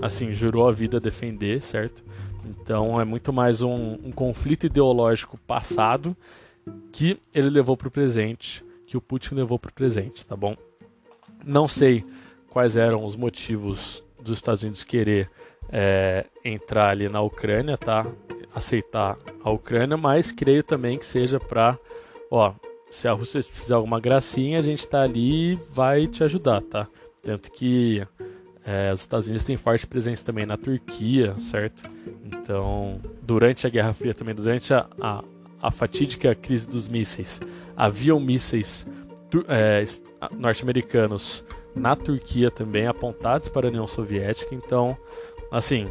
assim 0.00 0.32
jurou 0.32 0.68
a 0.68 0.72
vida 0.72 0.98
defender, 0.98 1.62
certo? 1.62 2.02
Então 2.44 3.00
é 3.00 3.04
muito 3.04 3.32
mais 3.32 3.62
um, 3.62 3.94
um 4.02 4.10
conflito 4.10 4.66
ideológico 4.66 5.38
passado 5.38 6.16
que 6.90 7.18
ele 7.32 7.48
levou 7.48 7.76
para 7.76 7.88
o 7.88 7.90
presente, 7.90 8.64
que 8.86 8.96
o 8.96 9.00
Putin 9.00 9.36
levou 9.36 9.58
para 9.58 9.70
o 9.70 9.74
presente, 9.74 10.26
tá 10.26 10.36
bom? 10.36 10.56
Não 11.44 11.68
sei 11.68 12.04
quais 12.52 12.76
eram 12.76 13.04
os 13.04 13.16
motivos 13.16 14.04
dos 14.20 14.36
Estados 14.36 14.62
Unidos 14.62 14.84
querer 14.84 15.30
é, 15.70 16.26
entrar 16.44 16.90
ali 16.90 17.08
na 17.08 17.22
Ucrânia, 17.22 17.78
tá? 17.78 18.06
Aceitar 18.54 19.16
a 19.42 19.50
Ucrânia, 19.50 19.96
mas 19.96 20.30
creio 20.30 20.62
também 20.62 20.98
que 20.98 21.06
seja 21.06 21.40
para, 21.40 21.78
ó, 22.30 22.52
se 22.90 23.08
a 23.08 23.12
Rússia 23.12 23.42
fizer 23.42 23.72
alguma 23.72 23.98
gracinha, 23.98 24.58
a 24.58 24.62
gente 24.62 24.80
está 24.80 25.00
ali 25.00 25.52
e 25.52 25.58
vai 25.70 26.06
te 26.06 26.22
ajudar, 26.22 26.60
tá? 26.60 26.86
Tanto 27.22 27.50
que 27.50 28.06
é, 28.66 28.92
os 28.92 29.00
Estados 29.00 29.28
Unidos 29.28 29.46
têm 29.46 29.56
forte 29.56 29.86
presença 29.86 30.22
também 30.22 30.44
na 30.44 30.58
Turquia, 30.58 31.34
certo? 31.38 31.82
Então, 32.22 33.00
durante 33.22 33.66
a 33.66 33.70
Guerra 33.70 33.94
Fria 33.94 34.12
também, 34.12 34.34
durante 34.34 34.74
a, 34.74 34.86
a, 35.00 35.24
a 35.62 35.70
fatídica 35.70 36.34
crise 36.34 36.68
dos 36.68 36.86
mísseis, 36.86 37.40
haviam 37.74 38.20
mísseis 38.20 38.86
é, 39.48 39.82
norte-americanos 40.36 41.42
na 41.74 41.96
Turquia 41.96 42.50
também 42.50 42.86
apontados 42.86 43.48
para 43.48 43.66
a 43.66 43.70
União 43.70 43.86
Soviética. 43.86 44.54
Então, 44.54 44.96
assim, 45.50 45.88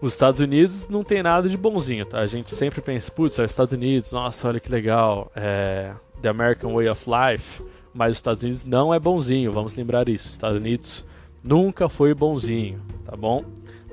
os 0.00 0.12
Estados 0.12 0.40
Unidos 0.40 0.88
não 0.88 1.04
tem 1.04 1.22
nada 1.22 1.48
de 1.48 1.56
bonzinho, 1.56 2.04
tá? 2.04 2.18
A 2.18 2.26
gente 2.26 2.54
sempre 2.54 2.80
pensa, 2.80 3.10
putz, 3.10 3.38
os 3.38 3.50
Estados 3.50 3.72
Unidos, 3.72 4.10
nossa, 4.10 4.48
olha 4.48 4.58
que 4.58 4.70
legal, 4.70 5.30
é, 5.34 5.92
The 6.20 6.28
American 6.28 6.74
Way 6.74 6.88
of 6.88 7.04
Life, 7.08 7.62
mas 7.94 8.12
os 8.12 8.18
Estados 8.18 8.42
Unidos 8.42 8.64
não 8.64 8.92
é 8.92 8.98
bonzinho, 8.98 9.52
vamos 9.52 9.76
lembrar 9.76 10.08
isso. 10.08 10.26
Os 10.26 10.32
Estados 10.32 10.56
Unidos 10.56 11.04
nunca 11.42 11.88
foi 11.88 12.12
bonzinho, 12.14 12.80
tá 13.04 13.16
bom? 13.16 13.44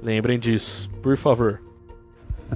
Lembrem 0.02 0.40
disso, 0.40 0.90
por 1.02 1.16
favor. 1.16 1.62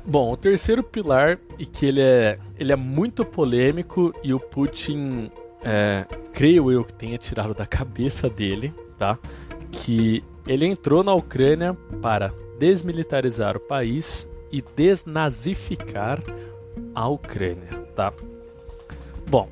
Bom, 0.05 0.31
o 0.31 0.37
terceiro 0.37 0.81
pilar, 0.81 1.37
e 1.59 1.65
que 1.65 1.85
ele 1.85 2.01
é, 2.01 2.39
ele 2.57 2.71
é 2.71 2.75
muito 2.75 3.23
polêmico, 3.23 4.13
e 4.23 4.33
o 4.33 4.39
Putin, 4.39 5.29
é, 5.63 6.05
creio 6.33 6.71
eu 6.71 6.83
que 6.83 6.93
tenha 6.93 7.17
tirado 7.17 7.53
da 7.53 7.65
cabeça 7.65 8.29
dele, 8.29 8.73
tá? 8.97 9.17
Que 9.71 10.23
ele 10.45 10.65
entrou 10.65 11.03
na 11.03 11.13
Ucrânia 11.13 11.73
para 12.01 12.33
desmilitarizar 12.59 13.55
o 13.55 13.59
país 13.59 14.27
e 14.51 14.61
desnazificar 14.61 16.21
a 16.93 17.07
Ucrânia, 17.07 17.71
tá? 17.95 18.13
Bom, 19.27 19.49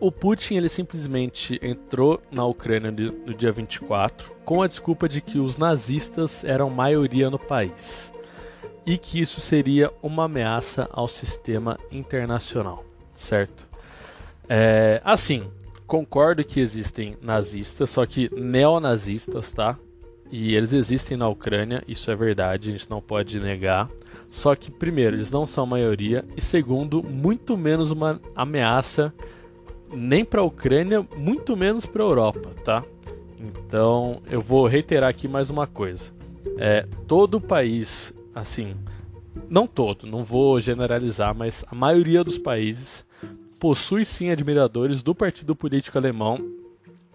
o 0.00 0.12
Putin 0.12 0.54
ele 0.54 0.68
simplesmente 0.68 1.58
entrou 1.60 2.22
na 2.30 2.44
Ucrânia 2.44 2.90
no 2.90 3.34
dia 3.34 3.50
24 3.50 4.32
com 4.44 4.62
a 4.62 4.66
desculpa 4.66 5.08
de 5.08 5.20
que 5.20 5.38
os 5.38 5.58
nazistas 5.58 6.44
eram 6.44 6.70
maioria 6.70 7.28
no 7.28 7.38
país 7.38 8.12
e 8.86 8.96
que 8.96 9.20
isso 9.20 9.40
seria 9.40 9.92
uma 10.02 10.24
ameaça 10.24 10.88
ao 10.92 11.06
sistema 11.06 11.78
internacional, 11.90 12.84
certo? 13.14 13.67
É, 14.48 15.00
assim, 15.04 15.44
concordo 15.86 16.44
que 16.44 16.60
existem 16.60 17.16
nazistas, 17.20 17.90
só 17.90 18.06
que 18.06 18.30
neonazistas, 18.34 19.52
tá? 19.52 19.78
E 20.30 20.54
eles 20.54 20.72
existem 20.72 21.16
na 21.16 21.28
Ucrânia, 21.28 21.82
isso 21.88 22.10
é 22.10 22.16
verdade, 22.16 22.68
a 22.68 22.72
gente 22.72 22.90
não 22.90 23.00
pode 23.00 23.40
negar. 23.40 23.88
Só 24.28 24.54
que, 24.54 24.70
primeiro, 24.70 25.16
eles 25.16 25.30
não 25.30 25.46
são 25.46 25.64
maioria, 25.64 26.24
e 26.36 26.40
segundo, 26.40 27.02
muito 27.02 27.56
menos 27.56 27.90
uma 27.90 28.20
ameaça 28.34 29.12
nem 29.90 30.24
para 30.24 30.40
a 30.40 30.44
Ucrânia, 30.44 31.06
muito 31.16 31.56
menos 31.56 31.86
para 31.86 32.02
a 32.02 32.06
Europa, 32.06 32.50
tá? 32.64 32.84
Então 33.40 34.20
eu 34.30 34.42
vou 34.42 34.66
reiterar 34.66 35.08
aqui 35.08 35.26
mais 35.28 35.48
uma 35.48 35.66
coisa. 35.66 36.12
É, 36.58 36.86
todo 37.06 37.40
país, 37.40 38.12
assim, 38.34 38.74
não 39.48 39.66
todo, 39.66 40.06
não 40.06 40.22
vou 40.22 40.58
generalizar, 40.60 41.34
mas 41.34 41.64
a 41.68 41.74
maioria 41.74 42.22
dos 42.22 42.36
países 42.36 43.06
possui 43.58 44.04
sim 44.04 44.30
admiradores 44.30 45.02
do 45.02 45.14
partido 45.14 45.54
político 45.54 45.98
alemão 45.98 46.38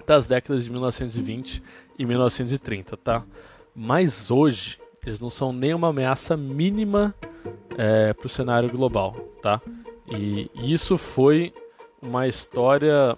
das 0.05 0.27
décadas 0.27 0.65
de 0.65 0.71
1920 0.71 1.63
e 1.97 2.05
1930, 2.05 2.97
tá? 2.97 3.23
Mas 3.75 4.29
hoje 4.29 4.79
eles 5.05 5.19
não 5.19 5.29
são 5.29 5.51
nem 5.51 5.73
uma 5.73 5.89
ameaça 5.89 6.35
mínima 6.37 7.13
é, 7.77 8.13
para 8.13 8.25
o 8.25 8.29
cenário 8.29 8.69
global, 8.69 9.13
tá? 9.41 9.61
E 10.07 10.49
isso 10.55 10.97
foi 10.97 11.53
uma 12.01 12.27
história 12.27 13.17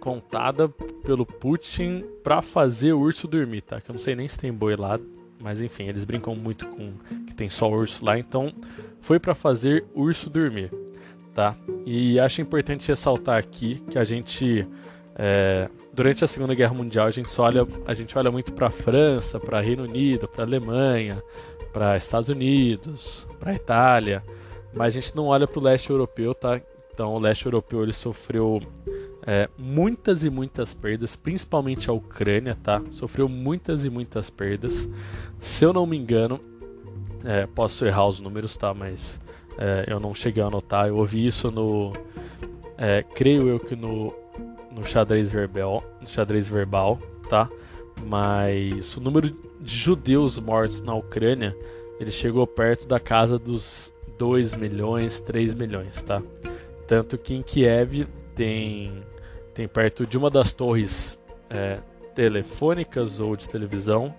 contada 0.00 0.68
pelo 1.04 1.24
Putin 1.24 2.04
para 2.22 2.42
fazer 2.42 2.92
o 2.92 3.00
urso 3.00 3.26
dormir, 3.26 3.62
tá? 3.62 3.80
Que 3.80 3.90
eu 3.90 3.94
não 3.94 4.00
sei 4.00 4.14
nem 4.14 4.28
se 4.28 4.38
tem 4.38 4.52
boi 4.52 4.76
lá, 4.76 5.00
mas 5.40 5.62
enfim, 5.62 5.84
eles 5.84 6.04
brincam 6.04 6.34
muito 6.34 6.66
com 6.68 6.92
que 7.26 7.34
tem 7.34 7.48
só 7.48 7.70
urso 7.70 8.04
lá, 8.04 8.18
então 8.18 8.52
foi 9.00 9.18
para 9.18 9.34
fazer 9.34 9.84
urso 9.94 10.28
dormir, 10.28 10.70
tá? 11.36 11.54
E 11.84 12.18
acho 12.18 12.40
importante 12.40 12.88
ressaltar 12.88 13.38
aqui 13.38 13.84
que 13.90 13.98
a 13.98 14.04
gente 14.04 14.66
é, 15.14 15.68
durante 15.92 16.24
a 16.24 16.26
Segunda 16.26 16.54
Guerra 16.54 16.72
Mundial 16.72 17.06
a 17.06 17.10
gente 17.10 17.28
olha, 17.38 17.66
a 17.86 17.92
gente 17.92 18.16
olha 18.16 18.32
muito 18.32 18.54
para 18.54 18.68
a 18.68 18.70
França, 18.70 19.38
para 19.38 19.60
Reino 19.60 19.84
Unido, 19.84 20.26
para 20.26 20.44
Alemanha, 20.44 21.22
para 21.74 21.94
Estados 21.94 22.30
Unidos, 22.30 23.28
para 23.38 23.54
Itália, 23.54 24.24
mas 24.72 24.96
a 24.96 25.00
gente 25.00 25.14
não 25.14 25.26
olha 25.26 25.46
para 25.46 25.60
o 25.60 25.62
leste 25.62 25.90
europeu, 25.90 26.34
tá? 26.34 26.58
Então, 26.90 27.12
o 27.12 27.18
leste 27.18 27.44
europeu 27.44 27.82
ele 27.82 27.92
sofreu 27.92 28.62
é, 29.26 29.46
muitas 29.58 30.24
e 30.24 30.30
muitas 30.30 30.72
perdas, 30.72 31.16
principalmente 31.16 31.90
a 31.90 31.92
Ucrânia, 31.92 32.54
tá? 32.54 32.82
Sofreu 32.90 33.28
muitas 33.28 33.84
e 33.84 33.90
muitas 33.90 34.30
perdas. 34.30 34.88
Se 35.38 35.64
eu 35.64 35.74
não 35.74 35.84
me 35.84 35.98
engano, 35.98 36.40
é, 37.22 37.46
posso 37.46 37.84
errar 37.84 38.06
os 38.06 38.20
números, 38.20 38.56
tá? 38.56 38.72
Mas 38.72 39.20
é, 39.58 39.84
eu 39.86 40.00
não 40.00 40.14
cheguei 40.14 40.42
a 40.42 40.46
anotar. 40.46 40.88
Eu 40.88 40.96
ouvi 40.96 41.26
isso 41.26 41.50
no, 41.50 41.92
é, 42.76 43.02
creio 43.14 43.48
eu 43.48 43.60
que 43.60 43.74
no, 43.74 44.14
no 44.70 44.84
xadrez 44.84 45.30
verbal, 45.30 45.82
no 46.00 46.08
xadrez 46.08 46.48
verbal, 46.48 46.98
tá? 47.28 47.48
mas 48.04 48.96
o 48.96 49.00
número 49.00 49.30
de 49.60 49.74
judeus 49.74 50.38
mortos 50.38 50.82
na 50.82 50.94
Ucrânia 50.94 51.56
ele 51.98 52.10
chegou 52.10 52.46
perto 52.46 52.86
da 52.86 53.00
casa 53.00 53.38
dos 53.38 53.92
2 54.18 54.54
milhões, 54.54 55.20
3 55.20 55.54
milhões, 55.54 56.02
tá? 56.02 56.22
Tanto 56.86 57.16
que 57.16 57.34
em 57.34 57.42
Kiev 57.42 58.06
tem, 58.34 59.02
tem 59.54 59.66
perto 59.66 60.06
de 60.06 60.16
uma 60.16 60.30
das 60.30 60.52
torres 60.52 61.18
é, 61.48 61.78
telefônicas 62.14 63.18
ou 63.18 63.34
de 63.34 63.48
televisão 63.48 64.14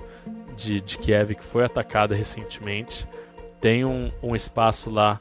de, 0.55 0.81
de 0.81 0.97
Kiev 0.97 1.35
que 1.35 1.43
foi 1.43 1.63
atacada 1.63 2.15
recentemente. 2.15 3.07
Tem 3.59 3.83
um, 3.85 4.11
um 4.21 4.35
espaço 4.35 4.89
lá 4.89 5.19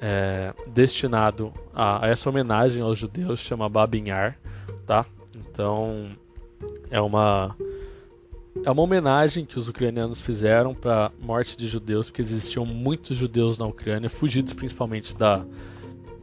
é, 0.00 0.52
destinado 0.68 1.52
a, 1.74 2.04
a, 2.04 2.08
essa 2.08 2.28
homenagem 2.28 2.82
aos 2.82 2.98
judeus, 2.98 3.40
chama 3.40 3.68
Babin 3.68 4.08
Yar, 4.08 4.38
tá? 4.86 5.06
Então 5.34 6.10
é 6.90 7.00
uma 7.00 7.56
é 8.64 8.70
uma 8.70 8.82
homenagem 8.82 9.44
que 9.44 9.58
os 9.58 9.68
ucranianos 9.68 10.20
fizeram 10.20 10.74
para 10.74 11.12
morte 11.20 11.56
de 11.56 11.66
judeus, 11.66 12.08
porque 12.08 12.22
existiam 12.22 12.64
muitos 12.64 13.16
judeus 13.16 13.58
na 13.58 13.66
Ucrânia, 13.66 14.08
fugidos 14.08 14.52
principalmente 14.52 15.16
da 15.16 15.44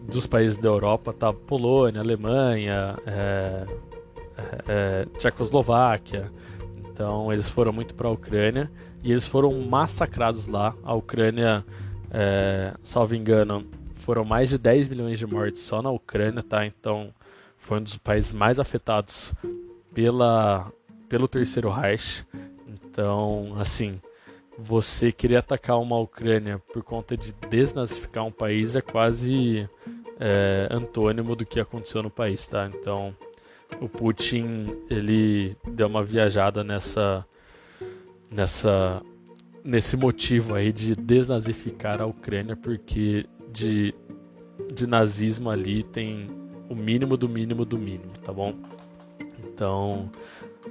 dos 0.01 0.27
países 0.27 0.57
da 0.57 0.67
Europa, 0.67 1.13
tá? 1.13 1.31
Polônia, 1.31 2.01
Alemanha, 2.01 2.97
é, 3.05 3.65
é, 4.37 4.63
é 4.67 5.05
Tchecoslováquia. 5.17 6.29
Então 6.93 7.33
eles 7.33 7.49
foram 7.49 7.73
muito 7.73 7.95
para 7.95 8.07
a 8.07 8.11
Ucrânia 8.11 8.71
e 9.03 9.11
eles 9.11 9.25
foram 9.25 9.51
massacrados 9.61 10.45
lá. 10.45 10.75
A 10.83 10.93
Ucrânia, 10.93 11.65
é, 12.11 12.73
salvo 12.83 13.15
engano, 13.15 13.65
foram 13.95 14.23
mais 14.23 14.49
de 14.49 14.59
10 14.59 14.89
milhões 14.89 15.17
de 15.17 15.25
mortes 15.25 15.63
só 15.63 15.81
na 15.81 15.89
Ucrânia, 15.89 16.43
tá? 16.43 16.65
Então 16.65 17.11
foi 17.57 17.79
um 17.79 17.83
dos 17.83 17.97
países 17.97 18.31
mais 18.31 18.59
afetados 18.59 19.33
pela, 19.93 20.71
pelo 21.09 21.27
Terceiro 21.27 21.69
Reich. 21.69 22.25
Então, 22.67 23.55
assim, 23.57 23.99
você 24.57 25.11
querer 25.11 25.37
atacar 25.37 25.79
uma 25.79 25.97
Ucrânia 25.97 26.59
por 26.71 26.83
conta 26.83 27.17
de 27.17 27.33
desnazificar 27.49 28.23
um 28.23 28.31
país 28.31 28.75
é 28.75 28.81
quase 28.81 29.67
é, 30.19 30.67
antônimo 30.69 31.35
do 31.35 31.45
que 31.45 31.59
aconteceu 31.59 32.03
no 32.03 32.11
país, 32.11 32.45
tá? 32.45 32.69
Então, 32.71 33.15
o 33.81 33.89
Putin 33.89 34.75
ele 34.89 35.55
deu 35.67 35.87
uma 35.87 36.03
viajada 36.03 36.63
nessa 36.63 37.25
nessa 38.29 39.01
nesse 39.63 39.95
motivo 39.95 40.55
aí 40.55 40.71
de 40.71 40.95
desnazificar 40.95 42.01
a 42.01 42.05
Ucrânia 42.05 42.55
porque 42.55 43.25
de 43.51 43.93
de 44.73 44.87
nazismo 44.87 45.49
ali 45.49 45.83
tem 45.83 46.29
o 46.69 46.75
mínimo 46.75 47.17
do 47.17 47.27
mínimo 47.29 47.65
do 47.65 47.77
mínimo, 47.77 48.11
tá 48.23 48.31
bom? 48.31 48.55
Então, 49.43 50.09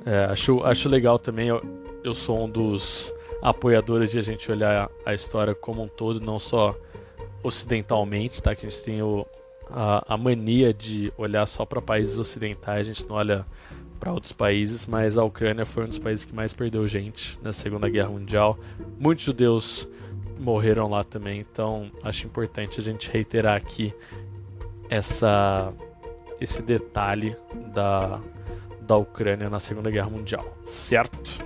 é, 0.05 0.25
acho, 0.25 0.63
acho 0.65 0.89
legal 0.89 1.19
também. 1.19 1.49
Eu, 1.49 1.63
eu 2.03 2.15
sou 2.15 2.45
um 2.45 2.49
dos 2.49 3.13
apoiadores 3.41 4.11
de 4.11 4.19
a 4.19 4.23
gente 4.23 4.51
olhar 4.51 4.91
a 5.05 5.15
história 5.15 5.55
como 5.55 5.83
um 5.83 5.89
todo, 5.89 6.21
não 6.21 6.39
só 6.39 6.77
ocidentalmente, 7.43 8.43
tá? 8.43 8.55
Que 8.55 8.67
a 8.67 8.71
gente 8.71 8.83
tem 8.83 9.03
o, 9.03 9.27
a, 9.73 10.15
a 10.15 10.17
mania 10.17 10.73
de 10.73 11.13
olhar 11.17 11.47
só 11.47 11.65
para 11.65 11.81
países 11.81 12.19
ocidentais, 12.19 12.81
a 12.81 12.93
gente 12.93 13.09
não 13.09 13.17
olha 13.17 13.45
para 13.99 14.13
outros 14.13 14.33
países, 14.33 14.87
mas 14.87 15.17
a 15.17 15.25
Ucrânia 15.25 15.65
foi 15.65 15.85
um 15.85 15.89
dos 15.89 15.99
países 15.99 16.25
que 16.25 16.35
mais 16.35 16.53
perdeu 16.53 16.87
gente 16.87 17.39
na 17.43 17.53
Segunda 17.53 17.89
Guerra 17.89 18.11
Mundial. 18.11 18.59
Muitos 18.99 19.25
judeus 19.25 19.89
morreram 20.39 20.91
lá 20.91 21.05
também, 21.05 21.41
então 21.41 21.91
acho 22.03 22.27
importante 22.27 22.81
a 22.81 22.83
gente 22.83 23.11
reiterar 23.11 23.57
aqui 23.57 23.95
essa 24.91 25.73
esse 26.41 26.61
detalhe 26.61 27.37
da, 27.73 28.21
da 28.81 28.97
Ucrânia 28.97 29.49
na 29.49 29.61
Segunda 29.61 29.89
Guerra 29.89 30.11
Mundial, 30.11 30.59
certo? 30.65 31.39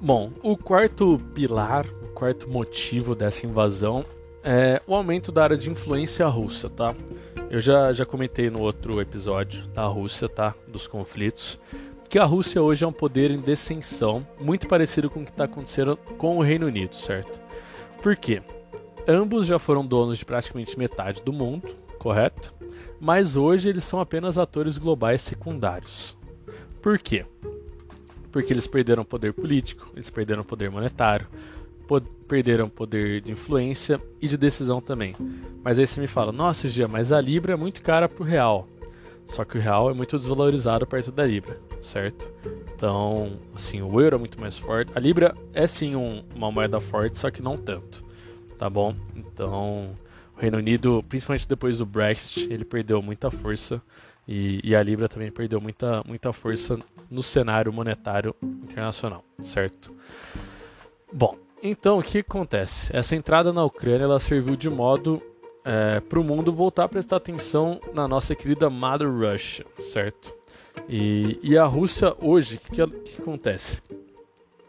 Bom, 0.00 0.32
o 0.42 0.56
quarto 0.56 1.20
pilar, 1.32 1.86
o 2.02 2.08
quarto 2.08 2.50
motivo 2.50 3.14
dessa 3.14 3.46
invasão 3.46 4.04
é 4.42 4.80
o 4.86 4.94
aumento 4.94 5.30
da 5.30 5.42
área 5.42 5.56
de 5.56 5.70
influência 5.70 6.26
russa, 6.26 6.68
tá? 6.68 6.94
Eu 7.50 7.60
já, 7.60 7.92
já 7.92 8.04
comentei 8.04 8.50
no 8.50 8.60
outro 8.60 9.00
episódio 9.00 9.66
da 9.68 9.84
Rússia, 9.86 10.28
tá? 10.28 10.54
Dos 10.66 10.86
conflitos, 10.86 11.58
que 12.08 12.18
a 12.18 12.24
Rússia 12.24 12.62
hoje 12.62 12.84
é 12.84 12.86
um 12.86 12.92
poder 12.92 13.30
em 13.30 13.38
descensão, 13.38 14.26
muito 14.40 14.66
parecido 14.66 15.10
com 15.10 15.20
o 15.20 15.24
que 15.24 15.30
está 15.30 15.44
acontecendo 15.44 15.96
com 15.96 16.38
o 16.38 16.42
Reino 16.42 16.66
Unido, 16.66 16.94
certo? 16.94 17.40
Por 18.02 18.16
quê? 18.16 18.42
Ambos 19.06 19.46
já 19.46 19.58
foram 19.58 19.86
donos 19.86 20.18
de 20.18 20.24
praticamente 20.24 20.78
metade 20.78 21.22
do 21.22 21.32
mundo, 21.32 21.68
correto? 21.98 22.54
Mas 23.00 23.36
hoje 23.36 23.68
eles 23.68 23.84
são 23.84 24.00
apenas 24.00 24.38
atores 24.38 24.78
globais 24.78 25.20
secundários. 25.20 26.16
Por 26.80 26.98
quê? 26.98 27.24
Porque 28.30 28.52
eles 28.52 28.66
perderam 28.66 29.04
poder 29.04 29.32
político, 29.32 29.90
eles 29.94 30.10
perderam 30.10 30.44
poder 30.44 30.70
monetário, 30.70 31.26
perderam 32.26 32.68
poder 32.68 33.22
de 33.22 33.32
influência 33.32 34.00
e 34.20 34.28
de 34.28 34.36
decisão 34.36 34.80
também. 34.80 35.14
Mas 35.62 35.78
aí 35.78 35.86
você 35.86 36.00
me 36.00 36.06
fala, 36.06 36.30
nossa, 36.30 36.68
Gia, 36.68 36.86
mas 36.86 37.10
a 37.10 37.20
Libra 37.20 37.54
é 37.54 37.56
muito 37.56 37.80
cara 37.82 38.08
pro 38.08 38.24
real. 38.24 38.68
Só 39.26 39.44
que 39.44 39.58
o 39.58 39.60
real 39.60 39.90
é 39.90 39.94
muito 39.94 40.18
desvalorizado 40.18 40.86
perto 40.86 41.12
da 41.12 41.26
Libra, 41.26 41.60
certo? 41.82 42.32
Então, 42.74 43.38
assim, 43.54 43.82
o 43.82 44.00
euro 44.00 44.16
é 44.16 44.18
muito 44.18 44.40
mais 44.40 44.56
forte. 44.56 44.90
A 44.94 45.00
Libra 45.00 45.34
é 45.52 45.66
sim 45.66 45.94
um, 45.94 46.24
uma 46.34 46.50
moeda 46.50 46.80
forte, 46.80 47.18
só 47.18 47.30
que 47.30 47.42
não 47.42 47.56
tanto, 47.56 48.02
tá 48.56 48.70
bom? 48.70 48.94
Então, 49.14 49.90
o 50.36 50.40
Reino 50.40 50.56
Unido, 50.56 51.04
principalmente 51.08 51.46
depois 51.46 51.78
do 51.78 51.84
Brexit, 51.84 52.50
ele 52.50 52.64
perdeu 52.64 53.02
muita 53.02 53.30
força 53.30 53.82
e, 54.26 54.60
e, 54.62 54.74
a 54.74 54.82
Libra 54.82 55.08
também 55.08 55.30
perdeu 55.30 55.60
muita, 55.60 56.02
muita 56.06 56.32
força 56.34 56.78
no 57.10 57.22
cenário 57.22 57.72
monetário 57.72 58.34
internacional, 58.42 59.24
certo? 59.42 59.90
Bom, 61.10 61.36
então 61.62 61.98
o 61.98 62.02
que 62.02 62.18
acontece? 62.18 62.94
Essa 62.94 63.16
entrada 63.16 63.52
na 63.52 63.64
Ucrânia 63.64 64.04
ela 64.04 64.20
serviu 64.20 64.56
de 64.56 64.70
modo 64.70 65.22
é, 65.64 66.00
para 66.00 66.18
o 66.18 66.24
mundo 66.24 66.52
voltar 66.52 66.84
a 66.84 66.88
prestar 66.88 67.16
atenção 67.16 67.80
na 67.92 68.08
nossa 68.08 68.34
querida 68.34 68.70
Mother 68.70 69.10
Russia, 69.10 69.66
certo? 69.92 70.34
E, 70.88 71.38
e 71.42 71.58
a 71.58 71.64
Rússia 71.64 72.14
hoje, 72.20 72.56
o 72.56 72.72
que, 72.72 72.86
que, 72.86 73.22
acontece? 73.22 73.82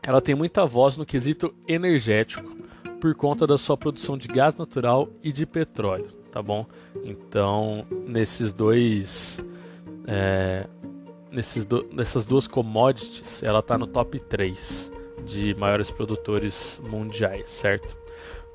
Ela 0.02 0.20
tem 0.20 0.36
muita 0.36 0.66
voz 0.66 0.98
no 0.98 1.06
quesito 1.06 1.54
energético 1.68 2.58
por 3.00 3.14
conta 3.16 3.48
da 3.48 3.58
sua 3.58 3.78
produção 3.78 4.18
de 4.18 4.28
gás 4.28 4.56
natural 4.56 5.08
e 5.24 5.32
de 5.32 5.46
petróleo, 5.46 6.08
tá 6.32 6.42
bom? 6.42 6.66
Então, 7.04 7.86
nesses 8.08 8.52
dois. 8.52 9.40
É, 10.06 10.68
nesses 11.32 11.64
do, 11.64 11.88
nessas 11.92 12.26
duas 12.26 12.48
commodities, 12.48 13.44
ela 13.44 13.60
está 13.60 13.78
no 13.78 13.86
top 13.86 14.20
3 14.20 14.89
de 15.30 15.54
maiores 15.56 15.92
produtores 15.92 16.82
mundiais, 16.90 17.50
certo? 17.50 17.98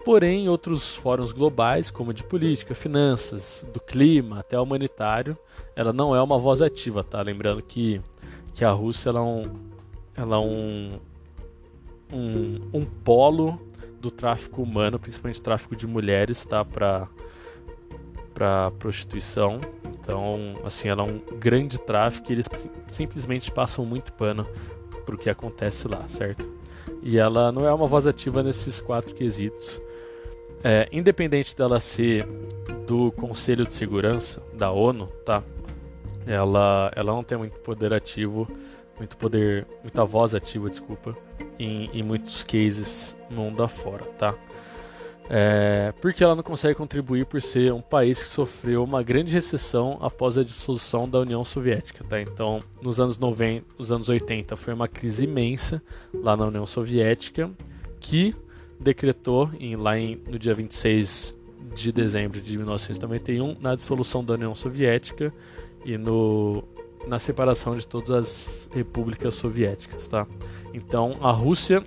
Porém, 0.05 0.49
outros 0.49 0.95
fóruns 0.95 1.33
globais, 1.33 1.91
como 1.91 2.13
de 2.13 2.23
política, 2.23 2.75
finanças, 2.75 3.67
do 3.73 3.81
clima 3.81 4.41
até 4.41 4.59
humanitário, 4.61 5.37
ela 5.75 5.93
não 5.93 6.15
é 6.15 6.21
uma 6.21 6.39
voz 6.39 6.61
ativa, 6.61 7.03
tá? 7.03 7.23
Lembrando 7.23 7.63
que, 7.63 8.01
que 8.53 8.65
a 8.65 8.71
Rússia 8.71 9.09
ela 9.09 9.21
é, 9.21 9.23
um, 9.23 9.43
ela 10.15 10.37
é 10.37 10.39
um, 10.39 11.01
um, 12.13 12.61
um 12.75 12.85
polo 12.85 13.59
do 13.99 14.11
tráfico 14.11 14.63
humano, 14.63 14.99
principalmente 14.99 15.41
tráfico 15.41 15.75
de 15.75 15.87
mulheres, 15.87 16.45
tá? 16.45 16.63
Para 16.65 17.09
para 18.35 18.73
prostituição. 18.73 19.61
Então, 19.85 20.57
assim, 20.65 20.89
ela 20.89 21.07
é 21.07 21.07
um 21.07 21.39
grande 21.39 21.79
tráfico 21.79 22.31
e 22.31 22.35
eles 22.35 22.49
simplesmente 22.89 23.51
passam 23.51 23.87
muito 23.87 24.13
pano 24.13 24.47
pro 25.07 25.17
que 25.17 25.31
acontece 25.31 25.87
lá, 25.87 26.07
certo? 26.09 26.51
E 27.05 27.19
ela 27.19 27.53
não 27.53 27.67
é 27.67 27.73
uma 27.73 27.87
voz 27.87 28.07
ativa 28.07 28.43
nesses 28.43 28.81
quatro 28.81 29.15
quesitos. 29.15 29.81
É, 30.65 30.89
independente 30.91 31.55
dela 31.55 31.79
ser 31.79 32.27
do 32.87 33.13
Conselho 33.13 33.67
de 33.67 33.75
Segurança 33.75 34.43
da 34.55 34.73
ONU, 34.73 35.07
tá? 35.25 35.43
Ela, 36.27 36.91
ela 36.97 37.13
não 37.13 37.23
tem 37.23 37.37
muito 37.37 37.59
poder 37.61 37.93
ativo, 37.93 38.49
muito 38.97 39.19
poder, 39.19 39.67
muita 39.83 40.03
voz 40.07 40.35
ativa, 40.35 40.71
desculpa, 40.71 41.15
em, 41.59 41.91
em 41.93 42.03
muitos 42.03 42.43
cases 42.43 43.15
mundo 43.31 43.63
afora, 43.63 44.05
tá? 44.19 44.35
É, 45.29 45.93
porque 46.01 46.23
ela 46.23 46.35
não 46.35 46.43
consegue 46.43 46.75
contribuir 46.75 47.25
por 47.25 47.41
ser 47.41 47.73
um 47.73 47.81
país 47.81 48.23
que 48.23 48.29
sofreu 48.29 48.85
uma 48.85 49.03
grande 49.03 49.33
recessão 49.33 49.99
após 50.03 50.37
a 50.37 50.45
dissolução 50.45 51.09
da 51.09 51.21
União 51.21 51.45
Soviética. 51.45 52.05
Tá? 52.05 52.21
Então, 52.21 52.63
nos 52.83 53.01
anos 53.01 53.19
90, 53.19 53.65
nos 53.79 53.91
anos 53.91 54.09
80 54.09 54.57
foi 54.57 54.75
uma 54.75 54.87
crise 54.87 55.25
imensa 55.25 55.83
lá 56.13 56.37
na 56.37 56.47
União 56.47 56.67
Soviética 56.67 57.51
que 57.99 58.35
decretou 58.79 59.51
em, 59.59 59.77
lá 59.77 59.99
em, 59.99 60.21
no 60.29 60.39
dia 60.39 60.55
26 60.55 61.35
de 61.75 61.91
dezembro 61.91 62.41
de 62.41 62.57
1991 62.59 63.57
na 63.61 63.75
dissolução 63.75 64.23
da 64.23 64.35
União 64.35 64.55
Soviética 64.55 65.33
e 65.87 65.97
no, 65.97 66.63
na 67.07 67.19
separação 67.19 67.77
de 67.77 67.87
todas 67.87 68.11
as 68.11 68.69
repúblicas 68.73 69.35
soviéticas. 69.35 70.07
Tá? 70.07 70.27
Então, 70.75 71.17
a 71.23 71.31
Rússia 71.31 71.83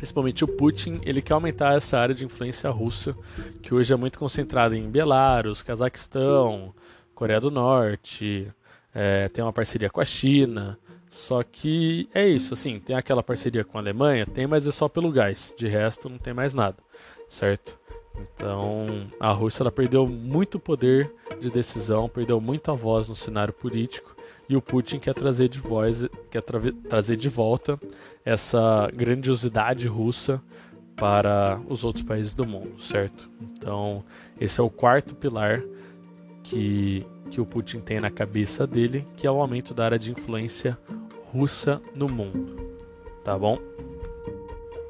principalmente 0.00 0.42
o 0.42 0.48
Putin, 0.48 0.98
ele 1.02 1.20
quer 1.20 1.34
aumentar 1.34 1.74
essa 1.74 1.98
área 1.98 2.14
de 2.14 2.24
influência 2.24 2.70
russa, 2.70 3.14
que 3.60 3.74
hoje 3.74 3.92
é 3.92 3.96
muito 3.96 4.18
concentrada 4.18 4.74
em 4.74 4.88
Belarus, 4.88 5.62
Cazaquistão, 5.62 6.74
Coreia 7.14 7.38
do 7.38 7.50
Norte, 7.50 8.50
é, 8.94 9.28
tem 9.28 9.44
uma 9.44 9.52
parceria 9.52 9.90
com 9.90 10.00
a 10.00 10.04
China, 10.04 10.78
Só 11.10 11.42
que 11.42 12.08
é 12.14 12.26
isso, 12.26 12.54
assim, 12.54 12.80
tem 12.80 12.96
aquela 12.96 13.22
parceria 13.22 13.62
com 13.62 13.76
a 13.76 13.80
Alemanha, 13.80 14.24
tem, 14.24 14.46
mas 14.46 14.66
é 14.66 14.70
só 14.70 14.88
pelo 14.88 15.10
gás. 15.10 15.52
De 15.54 15.68
resto, 15.68 16.08
não 16.08 16.16
tem 16.18 16.32
mais 16.32 16.54
nada, 16.54 16.78
certo? 17.28 17.78
Então, 18.16 19.06
a 19.18 19.32
Rússia 19.32 19.62
ela 19.62 19.72
perdeu 19.72 20.06
muito 20.06 20.58
poder 20.58 21.12
de 21.40 21.50
decisão, 21.50 22.08
perdeu 22.08 22.40
muita 22.40 22.72
voz 22.72 23.06
no 23.08 23.14
cenário 23.14 23.52
político 23.52 24.16
e 24.50 24.56
o 24.56 24.60
Putin 24.60 24.98
quer 24.98 25.14
trazer 25.14 25.48
de 25.48 25.60
voz, 25.60 26.08
quer 26.28 26.42
tra 26.42 26.60
trazer 26.88 27.14
de 27.14 27.28
volta 27.28 27.78
essa 28.24 28.90
grandiosidade 28.92 29.86
russa 29.86 30.42
para 30.96 31.60
os 31.68 31.84
outros 31.84 32.04
países 32.04 32.34
do 32.34 32.44
mundo, 32.44 32.82
certo? 32.82 33.30
Então, 33.40 34.04
esse 34.40 34.58
é 34.58 34.62
o 34.62 34.68
quarto 34.68 35.14
pilar 35.14 35.62
que, 36.42 37.06
que 37.30 37.40
o 37.40 37.46
Putin 37.46 37.78
tem 37.78 38.00
na 38.00 38.10
cabeça 38.10 38.66
dele, 38.66 39.06
que 39.16 39.24
é 39.24 39.30
o 39.30 39.40
aumento 39.40 39.72
da 39.72 39.84
área 39.84 39.98
de 40.00 40.10
influência 40.10 40.76
russa 41.32 41.80
no 41.94 42.08
mundo, 42.08 42.74
tá 43.22 43.38
bom? 43.38 43.56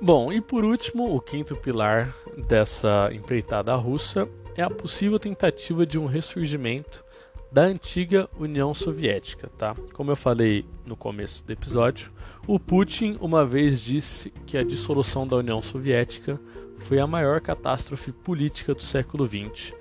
Bom, 0.01 0.33
e 0.33 0.41
por 0.41 0.65
último, 0.65 1.15
o 1.15 1.21
quinto 1.21 1.55
pilar 1.55 2.15
dessa 2.49 3.11
empreitada 3.13 3.75
russa 3.75 4.27
é 4.57 4.63
a 4.63 4.71
possível 4.71 5.19
tentativa 5.19 5.85
de 5.85 5.99
um 5.99 6.07
ressurgimento 6.07 7.05
da 7.51 7.63
antiga 7.63 8.29
União 8.39 8.73
Soviética, 8.73 9.51
tá? 9.59 9.75
Como 9.93 10.11
eu 10.11 10.17
falei 10.17 10.65
no 10.87 10.97
começo 10.97 11.45
do 11.45 11.53
episódio, 11.53 12.13
o 12.47 12.59
Putin 12.59 13.17
uma 13.21 13.45
vez 13.45 13.81
disse 13.81 14.31
que 14.47 14.57
a 14.57 14.63
dissolução 14.63 15.27
da 15.27 15.37
União 15.37 15.61
Soviética 15.61 16.41
foi 16.79 16.99
a 16.99 17.07
maior 17.07 17.41
catástrofe 17.41 18.13
política 18.13 18.75
do 18.75 18.83
século 18.83 19.27
XX. 19.27 19.75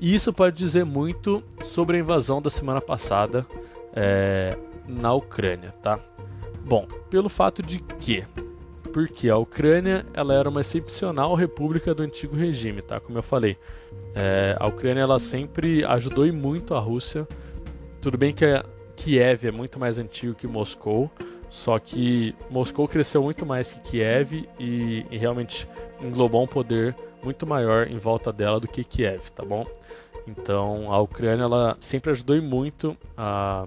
E 0.00 0.14
isso 0.14 0.32
pode 0.32 0.56
dizer 0.56 0.84
muito 0.84 1.42
sobre 1.62 1.96
a 1.96 2.00
invasão 2.00 2.42
da 2.42 2.50
semana 2.50 2.80
passada 2.80 3.46
é, 3.94 4.50
na 4.86 5.12
Ucrânia, 5.12 5.72
tá? 5.82 5.98
Bom, 6.64 6.86
pelo 7.08 7.28
fato 7.28 7.62
de 7.62 7.78
que 7.78 8.24
porque 8.92 9.28
a 9.28 9.36
Ucrânia 9.36 10.04
ela 10.12 10.34
era 10.34 10.48
uma 10.48 10.60
excepcional 10.60 11.34
república 11.34 11.94
do 11.94 12.02
antigo 12.02 12.36
regime, 12.36 12.82
tá? 12.82 13.00
Como 13.00 13.18
eu 13.18 13.22
falei, 13.22 13.56
é, 14.14 14.56
a 14.58 14.66
Ucrânia 14.66 15.00
ela 15.00 15.18
sempre 15.18 15.84
ajudou 15.84 16.26
e 16.26 16.32
muito 16.32 16.74
a 16.74 16.78
Rússia. 16.78 17.26
Tudo 18.00 18.18
bem 18.18 18.32
que 18.32 18.44
a 18.44 18.64
Kiev 18.96 19.46
é 19.46 19.50
muito 19.50 19.78
mais 19.78 19.98
antigo 19.98 20.34
que 20.34 20.46
Moscou, 20.46 21.10
só 21.48 21.78
que 21.78 22.34
Moscou 22.50 22.86
cresceu 22.86 23.22
muito 23.22 23.46
mais 23.46 23.70
que 23.70 23.80
Kiev 23.80 24.48
e, 24.58 25.06
e 25.10 25.16
realmente 25.16 25.66
englobou 26.00 26.42
um 26.42 26.46
poder 26.46 26.94
muito 27.22 27.46
maior 27.46 27.86
em 27.86 27.96
volta 27.96 28.32
dela 28.32 28.60
do 28.60 28.68
que 28.68 28.84
Kiev, 28.84 29.30
tá 29.30 29.44
bom? 29.44 29.66
Então 30.26 30.92
a 30.92 31.00
Ucrânia 31.00 31.44
ela 31.44 31.76
sempre 31.80 32.10
ajudou 32.10 32.36
e 32.36 32.40
muito 32.40 32.96
a, 33.16 33.66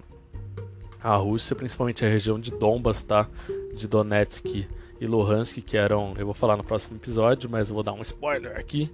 a 1.01 1.15
Rússia, 1.15 1.55
principalmente 1.55 2.05
a 2.05 2.09
região 2.09 2.37
de 2.37 2.51
Donbas, 2.51 3.03
tá? 3.03 3.27
De 3.73 3.87
Donetsk 3.87 4.67
e 4.99 5.05
Luhansk, 5.05 5.61
que 5.61 5.77
eram, 5.77 6.13
eu 6.17 6.25
vou 6.25 6.33
falar 6.33 6.55
no 6.57 6.63
próximo 6.63 6.97
episódio, 6.97 7.49
mas 7.49 7.69
eu 7.69 7.75
vou 7.75 7.83
dar 7.83 7.93
um 7.93 8.01
spoiler 8.01 8.57
aqui, 8.57 8.91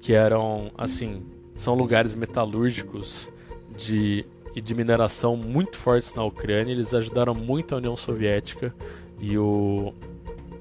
que 0.00 0.12
eram, 0.12 0.70
assim, 0.76 1.22
são 1.54 1.74
lugares 1.74 2.14
metalúrgicos 2.14 3.28
de, 3.76 4.24
e 4.54 4.60
de 4.60 4.74
mineração 4.74 5.36
muito 5.36 5.76
fortes 5.76 6.14
na 6.14 6.24
Ucrânia. 6.24 6.72
Eles 6.72 6.94
ajudaram 6.94 7.34
muito 7.34 7.74
a 7.74 7.78
União 7.78 7.96
Soviética 7.96 8.74
e, 9.20 9.36
o, 9.36 9.94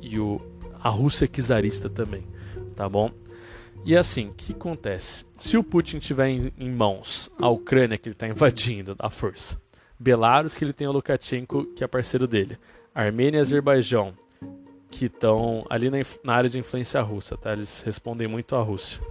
e 0.01 0.19
o, 0.19 0.41
a 0.79 0.89
Rússia 0.89 1.27
czarista 1.27 1.89
também, 1.89 2.23
tá 2.75 2.87
bom? 2.87 3.11
E 3.83 3.97
assim, 3.97 4.27
o 4.27 4.33
que 4.33 4.51
acontece? 4.51 5.25
Se 5.39 5.57
o 5.57 5.63
Putin 5.63 5.97
tiver 5.97 6.27
em, 6.27 6.53
em 6.59 6.69
mãos 6.69 7.31
a 7.39 7.49
Ucrânia, 7.49 7.97
que 7.97 8.09
ele 8.09 8.13
está 8.13 8.27
invadindo 8.27 8.95
à 8.99 9.09
força, 9.09 9.59
Belarus, 9.99 10.55
que 10.55 10.63
ele 10.63 10.73
tem 10.73 10.87
o 10.87 10.91
Lukashenko, 10.91 11.65
que 11.75 11.83
é 11.83 11.87
parceiro 11.87 12.27
dele, 12.27 12.59
Armênia 12.93 13.39
e 13.39 13.41
Azerbaijão, 13.41 14.13
que 14.91 15.05
estão 15.05 15.65
ali 15.69 15.89
na, 15.89 15.97
na, 16.21 16.33
área 16.33 16.49
de 16.49 16.59
influência 16.59 17.01
russa, 17.01 17.37
tá? 17.37 17.53
Eles 17.53 17.81
respondem 17.81 18.27
muito 18.27 18.55
à 18.55 18.61
Rússia. 18.61 19.01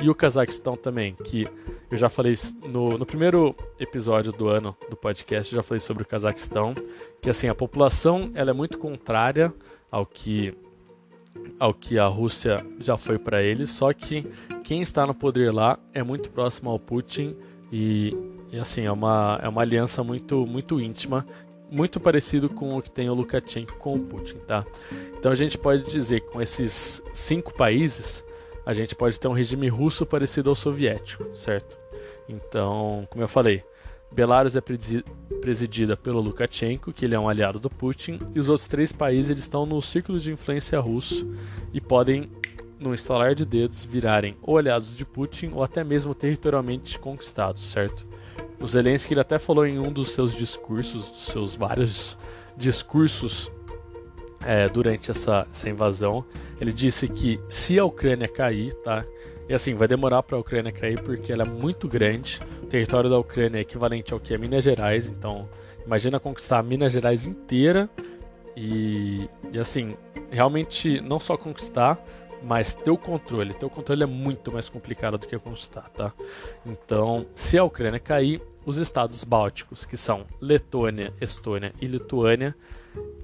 E 0.00 0.08
o 0.10 0.14
Cazaquistão 0.14 0.76
também, 0.76 1.14
que 1.24 1.46
eu 1.90 1.96
já 1.96 2.10
falei 2.10 2.36
no, 2.62 2.90
no 2.90 3.06
primeiro 3.06 3.56
episódio 3.78 4.32
do 4.32 4.48
ano 4.48 4.76
do 4.90 4.96
podcast, 4.96 5.52
já 5.52 5.62
falei 5.62 5.80
sobre 5.80 6.02
o 6.02 6.06
Cazaquistão, 6.06 6.74
que 7.22 7.30
assim, 7.30 7.48
a 7.48 7.54
população 7.54 8.30
ela 8.34 8.50
é 8.50 8.52
muito 8.52 8.78
contrária 8.78 9.52
ao 9.90 10.04
que 10.04 10.54
ao 11.58 11.72
que 11.72 11.98
a 11.98 12.06
Rússia 12.06 12.56
já 12.80 12.96
foi 12.96 13.18
para 13.18 13.42
eles, 13.42 13.70
só 13.70 13.92
que 13.92 14.26
quem 14.64 14.80
está 14.80 15.06
no 15.06 15.14
poder 15.14 15.52
lá 15.52 15.78
é 15.94 16.02
muito 16.02 16.28
próximo 16.30 16.70
ao 16.70 16.78
Putin 16.78 17.36
e, 17.70 18.16
e 18.50 18.58
assim, 18.58 18.82
é 18.82 18.90
uma, 18.90 19.38
é 19.40 19.48
uma 19.48 19.62
aliança 19.62 20.02
muito, 20.02 20.44
muito 20.44 20.80
íntima 20.80 21.24
muito 21.70 22.00
parecido 22.00 22.48
com 22.48 22.76
o 22.76 22.82
que 22.82 22.90
tem 22.90 23.08
o 23.08 23.14
Lukashenko 23.14 23.76
com 23.76 23.94
o 23.94 24.00
Putin, 24.00 24.36
tá? 24.46 24.66
Então 25.18 25.30
a 25.30 25.34
gente 25.34 25.56
pode 25.56 25.84
dizer 25.84 26.20
que 26.20 26.30
com 26.30 26.42
esses 26.42 27.02
cinco 27.14 27.54
países 27.54 28.24
a 28.66 28.72
gente 28.72 28.94
pode 28.94 29.18
ter 29.18 29.28
um 29.28 29.32
regime 29.32 29.68
russo 29.68 30.04
parecido 30.04 30.50
ao 30.50 30.56
soviético, 30.56 31.24
certo? 31.34 31.78
Então, 32.28 33.06
como 33.10 33.22
eu 33.22 33.28
falei, 33.28 33.64
Belarus 34.12 34.56
é 34.56 34.60
presidida 35.40 35.96
pelo 35.96 36.20
Lukashenko, 36.20 36.92
que 36.92 37.04
ele 37.04 37.14
é 37.14 37.18
um 37.18 37.28
aliado 37.28 37.60
do 37.60 37.70
Putin, 37.70 38.18
e 38.34 38.40
os 38.40 38.48
outros 38.48 38.68
três 38.68 38.92
países 38.92 39.30
eles 39.30 39.42
estão 39.42 39.64
no 39.64 39.80
círculo 39.80 40.18
de 40.18 40.32
influência 40.32 40.78
russo 40.80 41.32
e 41.72 41.80
podem, 41.80 42.28
no 42.78 42.92
instalar 42.92 43.34
de 43.34 43.44
dedos, 43.44 43.84
virarem 43.84 44.36
ou 44.42 44.58
aliados 44.58 44.96
de 44.96 45.04
Putin 45.04 45.52
ou 45.54 45.62
até 45.62 45.84
mesmo 45.84 46.14
territorialmente 46.14 46.98
conquistados, 46.98 47.62
certo? 47.62 48.09
O 48.60 48.66
Zelensky 48.66 49.14
ele 49.14 49.20
até 49.20 49.38
falou 49.38 49.66
em 49.66 49.78
um 49.78 49.90
dos 49.90 50.10
seus 50.10 50.34
discursos, 50.34 51.10
dos 51.10 51.26
seus 51.26 51.56
vários 51.56 52.16
discursos 52.56 53.50
é, 54.44 54.68
durante 54.68 55.10
essa, 55.10 55.46
essa 55.50 55.68
invasão, 55.68 56.24
ele 56.60 56.72
disse 56.72 57.08
que 57.08 57.40
se 57.48 57.78
a 57.78 57.84
Ucrânia 57.84 58.28
cair, 58.28 58.74
tá? 58.74 59.04
E 59.48 59.54
assim, 59.54 59.74
vai 59.74 59.88
demorar 59.88 60.22
para 60.22 60.36
a 60.36 60.40
Ucrânia 60.40 60.70
cair 60.70 61.00
porque 61.02 61.32
ela 61.32 61.42
é 61.42 61.46
muito 61.46 61.88
grande. 61.88 62.38
O 62.62 62.66
território 62.66 63.10
da 63.10 63.18
Ucrânia 63.18 63.58
é 63.58 63.62
equivalente 63.62 64.12
ao 64.12 64.20
que 64.20 64.32
é 64.32 64.38
Minas 64.38 64.64
Gerais, 64.64 65.08
então 65.08 65.48
imagina 65.84 66.20
conquistar 66.20 66.62
Minas 66.62 66.92
Gerais 66.92 67.26
inteira 67.26 67.88
e, 68.56 69.28
e 69.52 69.58
assim, 69.58 69.96
realmente 70.30 71.00
não 71.00 71.18
só 71.18 71.36
conquistar, 71.36 71.98
mas 72.42 72.74
ter 72.74 72.90
o 72.90 72.96
controle, 72.96 73.54
ter 73.54 73.66
o 73.66 73.70
controle 73.70 74.02
é 74.02 74.06
muito 74.06 74.52
mais 74.52 74.68
complicado 74.68 75.18
do 75.18 75.26
que 75.26 75.38
conquistar, 75.38 75.88
tá? 75.90 76.12
Então, 76.64 77.26
se 77.34 77.58
a 77.58 77.64
Ucrânia 77.64 78.00
cair, 78.00 78.40
os 78.64 78.76
estados 78.76 79.24
bálticos, 79.24 79.84
que 79.84 79.96
são 79.96 80.26
Letônia, 80.40 81.12
Estônia 81.20 81.72
e 81.80 81.86
Lituânia, 81.86 82.54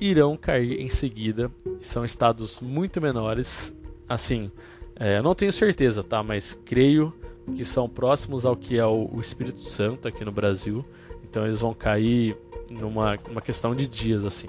irão 0.00 0.36
cair 0.36 0.80
em 0.80 0.88
seguida. 0.88 1.50
São 1.80 2.04
estados 2.04 2.60
muito 2.60 3.00
menores. 3.00 3.74
Assim, 4.08 4.50
é, 4.94 5.20
não 5.20 5.34
tenho 5.34 5.52
certeza, 5.52 6.02
tá? 6.02 6.22
Mas 6.22 6.58
creio 6.64 7.12
que 7.54 7.64
são 7.64 7.88
próximos 7.88 8.44
ao 8.44 8.56
que 8.56 8.78
é 8.78 8.86
o, 8.86 9.08
o 9.12 9.20
Espírito 9.20 9.60
Santo 9.60 10.08
aqui 10.08 10.24
no 10.24 10.32
Brasil. 10.32 10.84
Então 11.22 11.44
eles 11.44 11.60
vão 11.60 11.74
cair 11.74 12.36
numa 12.70 13.16
uma 13.30 13.40
questão 13.40 13.74
de 13.74 13.86
dias, 13.86 14.24
assim. 14.24 14.48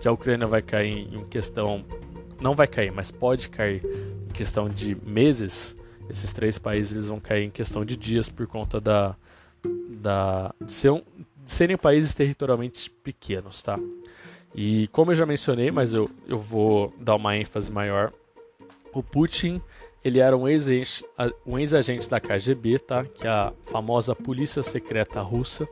Que 0.00 0.08
a 0.08 0.12
Ucrânia 0.12 0.46
vai 0.46 0.62
cair 0.62 1.08
em 1.12 1.24
questão. 1.24 1.84
Não 2.40 2.54
vai 2.54 2.66
cair, 2.66 2.92
mas 2.92 3.10
pode 3.10 3.48
cair 3.48 3.82
em 4.28 4.32
questão 4.32 4.68
de 4.68 4.96
meses. 5.06 5.76
Esses 6.08 6.32
três 6.32 6.58
países 6.58 6.92
eles 6.92 7.06
vão 7.06 7.18
cair 7.18 7.44
em 7.44 7.50
questão 7.50 7.84
de 7.84 7.96
dias 7.96 8.28
por 8.28 8.46
conta 8.46 8.80
da, 8.80 9.16
da, 9.88 10.54
de, 10.64 10.72
ser 10.72 10.90
um, 10.90 11.02
de 11.44 11.50
serem 11.50 11.76
países 11.76 12.14
territorialmente 12.14 12.90
pequenos, 12.90 13.62
tá? 13.62 13.78
E 14.54 14.88
como 14.88 15.10
eu 15.10 15.16
já 15.16 15.26
mencionei, 15.26 15.70
mas 15.70 15.92
eu, 15.92 16.08
eu 16.26 16.38
vou 16.38 16.94
dar 16.98 17.16
uma 17.16 17.36
ênfase 17.36 17.70
maior, 17.70 18.12
o 18.92 19.02
Putin 19.02 19.60
ele 20.06 20.20
era 20.20 20.36
um 20.36 20.46
ex-agente 20.46 21.02
um 21.44 21.58
ex 21.58 22.08
da 22.08 22.20
KGB, 22.20 22.78
tá? 22.78 23.04
Que 23.04 23.26
é 23.26 23.30
a 23.30 23.52
famosa 23.64 24.14
Polícia 24.14 24.62
Secreta 24.62 25.20
Russa. 25.20 25.68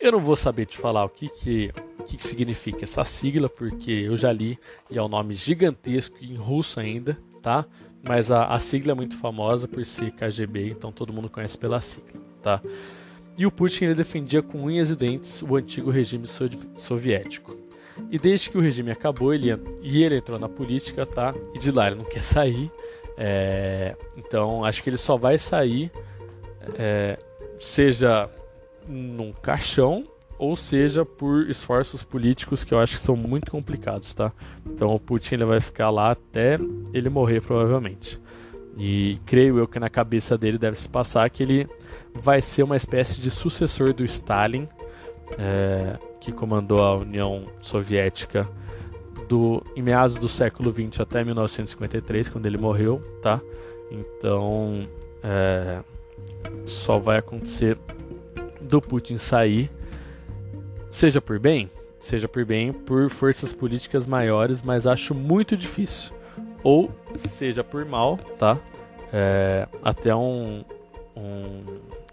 Eu 0.00 0.10
não 0.10 0.18
vou 0.18 0.34
saber 0.34 0.66
te 0.66 0.76
falar 0.76 1.04
o 1.04 1.08
que, 1.08 1.28
que, 1.28 1.72
que, 2.08 2.16
que 2.16 2.26
significa 2.26 2.84
essa 2.84 3.04
sigla, 3.04 3.48
porque 3.48 3.90
eu 3.90 4.16
já 4.16 4.32
li 4.32 4.58
e 4.90 4.96
é 4.96 5.02
um 5.02 5.08
nome 5.08 5.34
gigantesco 5.34 6.16
em 6.22 6.34
russo 6.34 6.80
ainda, 6.80 7.18
tá? 7.42 7.66
Mas 8.06 8.30
a, 8.30 8.46
a 8.46 8.58
sigla 8.58 8.92
é 8.92 8.94
muito 8.94 9.18
famosa 9.18 9.68
por 9.68 9.84
ser 9.84 10.12
KGB, 10.12 10.70
então 10.70 10.90
todo 10.90 11.12
mundo 11.12 11.28
conhece 11.28 11.58
pela 11.58 11.80
sigla, 11.80 12.20
tá? 12.42 12.62
E 13.36 13.44
o 13.44 13.52
Putin 13.52 13.84
ele 13.84 13.94
defendia 13.94 14.42
com 14.42 14.64
unhas 14.64 14.90
e 14.90 14.96
dentes 14.96 15.42
o 15.42 15.54
antigo 15.54 15.90
regime 15.90 16.24
soviético. 16.76 17.56
E 18.10 18.18
desde 18.18 18.50
que 18.50 18.56
o 18.56 18.60
regime 18.60 18.90
acabou, 18.90 19.34
ele 19.34 19.48
e 19.82 20.02
ele 20.02 20.16
entrou 20.16 20.38
na 20.38 20.48
política, 20.48 21.04
tá? 21.04 21.34
E 21.54 21.58
de 21.58 21.70
lá 21.70 21.88
ele 21.88 21.96
não 21.96 22.04
quer 22.04 22.22
sair. 22.22 22.70
É, 23.16 23.96
então 24.16 24.64
acho 24.64 24.82
que 24.82 24.88
ele 24.88 24.96
só 24.96 25.16
vai 25.16 25.36
sair, 25.36 25.90
é, 26.78 27.18
seja 27.60 28.30
num 28.86 29.32
caixão 29.32 30.06
ou 30.38 30.54
seja 30.54 31.04
por 31.04 31.48
esforços 31.50 32.02
políticos 32.02 32.64
que 32.64 32.72
eu 32.72 32.78
acho 32.78 32.94
que 32.94 33.04
são 33.04 33.16
muito 33.16 33.50
complicados, 33.50 34.14
tá? 34.14 34.32
Então 34.64 34.94
o 34.94 35.00
Putin 35.00 35.34
ele 35.34 35.44
vai 35.44 35.60
ficar 35.60 35.90
lá 35.90 36.12
até 36.12 36.58
ele 36.92 37.08
morrer 37.08 37.40
provavelmente. 37.40 38.20
E 38.76 39.18
creio 39.26 39.58
eu 39.58 39.66
que 39.66 39.80
na 39.80 39.90
cabeça 39.90 40.38
dele 40.38 40.56
deve 40.56 40.78
se 40.78 40.88
passar 40.88 41.28
que 41.28 41.42
ele 41.42 41.68
vai 42.14 42.40
ser 42.40 42.62
uma 42.62 42.76
espécie 42.76 43.20
de 43.20 43.30
sucessor 43.30 43.92
do 43.92 44.04
Stalin 44.04 44.68
é, 45.36 45.98
que 46.20 46.32
comandou 46.32 46.82
a 46.82 46.96
União 46.96 47.44
Soviética 47.60 48.48
do, 49.28 49.62
em 49.76 49.82
meados 49.82 50.16
do 50.16 50.28
século 50.28 50.72
XX 50.72 51.00
até 51.00 51.22
1953, 51.22 52.28
quando 52.28 52.46
ele 52.46 52.56
morreu, 52.56 53.02
tá? 53.22 53.40
Então, 53.90 54.88
é, 55.22 55.80
só 56.64 56.98
vai 56.98 57.18
acontecer 57.18 57.76
do 58.60 58.80
Putin 58.80 59.18
sair, 59.18 59.70
seja 60.90 61.20
por 61.20 61.38
bem, 61.38 61.70
seja 62.00 62.28
por 62.28 62.44
bem 62.44 62.72
por 62.72 63.10
forças 63.10 63.52
políticas 63.52 64.06
maiores, 64.06 64.62
mas 64.62 64.86
acho 64.86 65.14
muito 65.14 65.56
difícil. 65.56 66.14
Ou 66.62 66.90
seja 67.16 67.62
por 67.62 67.84
mal, 67.84 68.16
tá? 68.38 68.58
É, 69.12 69.66
até 69.82 70.14
um, 70.14 70.64
um, 71.16 71.64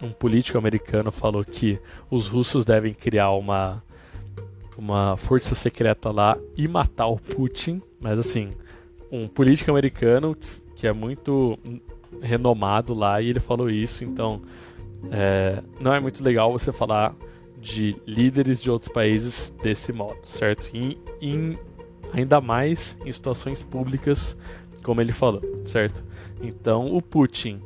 um 0.03 0.11
político 0.11 0.57
americano 0.57 1.11
falou 1.11 1.43
que 1.43 1.79
os 2.09 2.27
russos 2.27 2.63
devem 2.63 2.93
criar 2.93 3.31
uma 3.31 3.83
uma 4.77 5.15
força 5.15 5.55
secreta 5.55 6.11
lá 6.11 6.37
e 6.55 6.67
matar 6.67 7.07
o 7.07 7.17
Putin, 7.17 7.81
mas 7.99 8.19
assim, 8.19 8.51
um 9.11 9.27
político 9.27 9.71
americano 9.71 10.35
que 10.75 10.85
é 10.85 10.91
muito 10.91 11.57
renomado 12.21 12.93
lá 12.93 13.21
e 13.21 13.29
ele 13.29 13.39
falou 13.39 13.69
isso, 13.69 14.03
então 14.03 14.41
é, 15.11 15.61
não 15.79 15.93
é 15.93 15.99
muito 15.99 16.23
legal 16.23 16.51
você 16.51 16.71
falar 16.71 17.15
de 17.65 17.99
líderes 18.05 18.61
de 18.61 18.69
outros 18.69 18.91
países 18.91 19.51
desse 19.63 19.91
modo, 19.91 20.19
certo? 20.21 20.69
E, 20.71 20.99
ainda 22.13 22.39
mais 22.39 22.95
em 23.03 23.11
situações 23.11 23.63
públicas, 23.63 24.37
como 24.83 25.01
ele 25.01 25.11
falou, 25.11 25.41
certo? 25.65 26.03
Então 26.43 26.95
o 26.95 27.01
Putin 27.01 27.59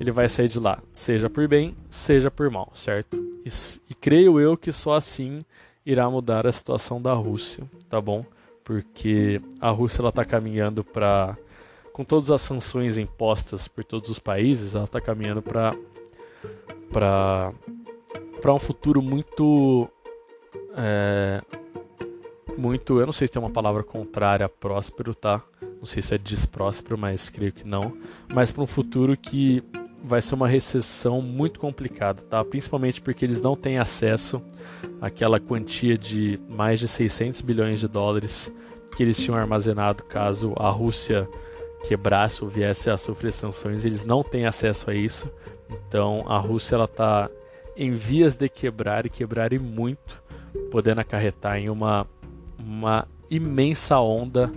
ele 0.00 0.10
vai 0.10 0.28
sair 0.28 0.48
de 0.48 0.58
lá, 0.58 0.82
seja 0.92 1.30
por 1.30 1.46
bem, 1.46 1.76
seja 1.88 2.32
por 2.32 2.50
mal, 2.50 2.72
certo? 2.74 3.16
E, 3.46 3.48
e 3.88 3.94
creio 3.94 4.40
eu 4.40 4.56
que 4.56 4.72
só 4.72 4.94
assim 4.94 5.44
irá 5.86 6.10
mudar 6.10 6.48
a 6.48 6.52
situação 6.52 7.00
da 7.00 7.12
Rússia, 7.12 7.62
tá 7.88 8.00
bom? 8.00 8.26
Porque 8.64 9.40
a 9.60 9.70
Rússia 9.70 10.02
ela 10.02 10.08
está 10.08 10.24
caminhando 10.24 10.82
para, 10.82 11.38
com 11.92 12.02
todas 12.02 12.32
as 12.32 12.40
sanções 12.40 12.98
impostas 12.98 13.68
por 13.68 13.84
todos 13.84 14.10
os 14.10 14.18
países, 14.18 14.74
ela 14.74 14.84
está 14.84 15.00
caminhando 15.00 15.40
para 15.40 15.72
para 16.92 17.52
para 18.44 18.52
um 18.52 18.58
futuro 18.58 19.00
muito 19.00 19.88
é, 20.76 21.40
muito, 22.58 23.00
eu 23.00 23.06
não 23.06 23.12
sei 23.12 23.26
se 23.26 23.32
tem 23.32 23.40
uma 23.40 23.48
palavra 23.48 23.82
contrária 23.82 24.44
a 24.44 24.50
próspero, 24.50 25.14
tá? 25.14 25.42
Não 25.62 25.86
sei 25.86 26.02
se 26.02 26.14
é 26.14 26.18
despróspero, 26.18 26.98
mas 26.98 27.30
creio 27.30 27.54
que 27.54 27.66
não. 27.66 27.96
Mas 28.34 28.50
para 28.50 28.62
um 28.62 28.66
futuro 28.66 29.16
que 29.16 29.64
vai 30.02 30.20
ser 30.20 30.34
uma 30.34 30.46
recessão 30.46 31.22
muito 31.22 31.58
complicada, 31.58 32.20
tá? 32.20 32.44
Principalmente 32.44 33.00
porque 33.00 33.24
eles 33.24 33.40
não 33.40 33.56
têm 33.56 33.78
acesso 33.78 34.42
àquela 35.00 35.40
quantia 35.40 35.96
de 35.96 36.38
mais 36.46 36.78
de 36.78 36.86
600 36.86 37.40
bilhões 37.40 37.80
de 37.80 37.88
dólares 37.88 38.52
que 38.94 39.02
eles 39.02 39.16
tinham 39.16 39.38
armazenado 39.38 40.04
caso 40.04 40.52
a 40.58 40.68
Rússia 40.68 41.26
quebrasse 41.88 42.44
ou 42.44 42.50
viesse 42.50 42.90
a 42.90 42.98
sofrer 42.98 43.32
sanções. 43.32 43.86
Eles 43.86 44.04
não 44.04 44.22
têm 44.22 44.44
acesso 44.44 44.90
a 44.90 44.94
isso. 44.94 45.30
Então 45.88 46.26
a 46.28 46.36
Rússia 46.36 46.74
ela 46.74 46.84
está 46.84 47.30
em 47.76 47.92
vias 47.92 48.36
de 48.36 48.48
quebrar 48.48 49.06
e 49.06 49.10
quebrar 49.10 49.52
e 49.52 49.58
muito, 49.58 50.22
podendo 50.70 51.00
acarretar 51.00 51.58
em 51.58 51.68
uma, 51.68 52.06
uma 52.58 53.06
imensa 53.30 53.98
onda 53.98 54.52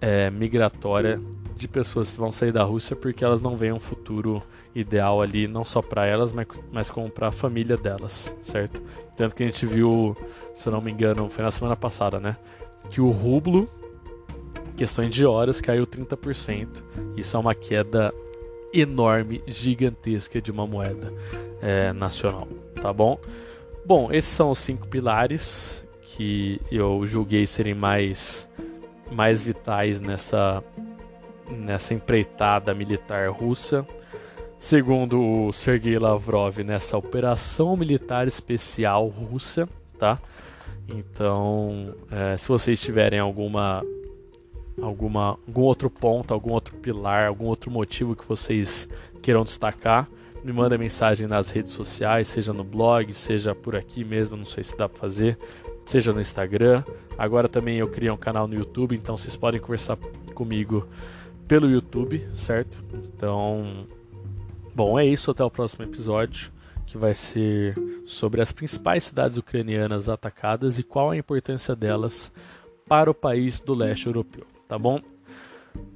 é, 0.00 0.30
migratória 0.30 1.20
de 1.56 1.66
pessoas 1.66 2.12
que 2.12 2.18
vão 2.18 2.30
sair 2.30 2.52
da 2.52 2.62
Rússia 2.62 2.94
porque 2.94 3.24
elas 3.24 3.42
não 3.42 3.56
veem 3.56 3.72
um 3.72 3.80
futuro 3.80 4.40
ideal 4.74 5.20
ali, 5.20 5.48
não 5.48 5.64
só 5.64 5.82
para 5.82 6.06
elas, 6.06 6.30
mas, 6.30 6.46
mas 6.70 6.90
como 6.90 7.10
para 7.10 7.28
a 7.28 7.32
família 7.32 7.76
delas, 7.76 8.34
certo? 8.40 8.80
Tanto 9.16 9.34
que 9.34 9.42
a 9.42 9.46
gente 9.46 9.66
viu, 9.66 10.16
se 10.54 10.68
eu 10.68 10.72
não 10.72 10.80
me 10.80 10.92
engano, 10.92 11.28
foi 11.28 11.42
na 11.42 11.50
semana 11.50 11.74
passada, 11.74 12.20
né? 12.20 12.36
Que 12.88 13.00
o 13.00 13.10
rublo, 13.10 13.68
questões 14.76 15.12
de 15.12 15.26
horas, 15.26 15.60
caiu 15.60 15.84
30%. 15.84 16.68
Isso 17.16 17.36
é 17.36 17.40
uma 17.40 17.54
queda 17.54 18.14
enorme, 18.72 19.42
gigantesca 19.46 20.40
de 20.40 20.50
uma 20.50 20.66
moeda 20.66 21.12
é, 21.60 21.92
nacional, 21.92 22.48
tá 22.80 22.92
bom? 22.92 23.18
Bom, 23.84 24.12
esses 24.12 24.30
são 24.30 24.50
os 24.50 24.58
cinco 24.58 24.86
pilares 24.86 25.86
que 26.02 26.60
eu 26.70 27.06
julguei 27.06 27.46
serem 27.46 27.74
mais, 27.74 28.48
mais 29.10 29.42
vitais 29.42 30.00
nessa, 30.00 30.62
nessa 31.48 31.94
empreitada 31.94 32.74
militar 32.74 33.30
russa. 33.30 33.86
Segundo 34.58 35.46
o 35.46 35.52
Sergei 35.52 35.98
Lavrov, 35.98 36.58
nessa 36.58 36.98
operação 36.98 37.76
militar 37.76 38.26
especial 38.26 39.06
russa, 39.06 39.68
tá? 39.98 40.18
Então, 40.88 41.94
é, 42.10 42.36
se 42.36 42.48
vocês 42.48 42.80
tiverem 42.80 43.18
alguma, 43.18 43.84
alguma, 44.82 45.38
algum 45.46 45.62
outro 45.62 45.90
ponto, 45.90 46.32
algum 46.32 46.52
outro 46.52 46.76
pilar, 46.76 47.26
algum 47.26 47.46
outro 47.46 47.70
motivo 47.70 48.14
que 48.14 48.24
vocês 48.24 48.88
queiram 49.22 49.44
destacar, 49.44 50.08
me 50.42 50.52
manda 50.52 50.78
mensagem 50.78 51.26
nas 51.26 51.50
redes 51.50 51.72
sociais, 51.72 52.28
seja 52.28 52.52
no 52.52 52.64
blog, 52.64 53.12
seja 53.12 53.54
por 53.54 53.74
aqui 53.74 54.04
mesmo, 54.04 54.36
não 54.36 54.44
sei 54.44 54.62
se 54.62 54.76
dá 54.76 54.88
para 54.88 54.98
fazer, 54.98 55.38
seja 55.84 56.12
no 56.12 56.20
Instagram. 56.20 56.84
Agora 57.16 57.48
também 57.48 57.78
eu 57.78 57.88
criei 57.88 58.10
um 58.10 58.16
canal 58.16 58.46
no 58.46 58.54
YouTube, 58.54 58.94
então 58.94 59.16
vocês 59.16 59.34
podem 59.34 59.60
conversar 59.60 59.96
comigo 60.34 60.86
pelo 61.48 61.68
YouTube, 61.68 62.28
certo? 62.34 62.78
Então, 62.94 63.86
bom, 64.74 64.98
é 64.98 65.04
isso. 65.04 65.30
Até 65.30 65.42
o 65.42 65.50
próximo 65.50 65.84
episódio, 65.84 66.52
que 66.86 66.96
vai 66.96 67.14
ser 67.14 67.74
sobre 68.06 68.40
as 68.40 68.52
principais 68.52 69.04
cidades 69.04 69.36
ucranianas 69.36 70.08
atacadas 70.08 70.78
e 70.78 70.82
qual 70.82 71.10
a 71.10 71.16
importância 71.16 71.74
delas 71.74 72.32
para 72.86 73.10
o 73.10 73.14
país 73.14 73.60
do 73.60 73.74
leste 73.74 74.06
europeu, 74.06 74.46
tá 74.68 74.78
bom? 74.78 75.00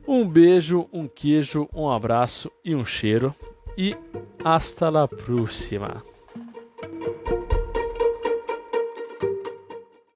Um 0.09 0.27
beijo, 0.27 0.89
um 0.93 1.07
queijo, 1.07 1.69
um 1.73 1.89
abraço 1.89 2.51
e 2.65 2.75
um 2.75 2.85
cheiro. 2.85 3.35
E 3.77 3.95
hasta 4.45 4.89
la 4.89 5.07
próxima. 5.07 6.03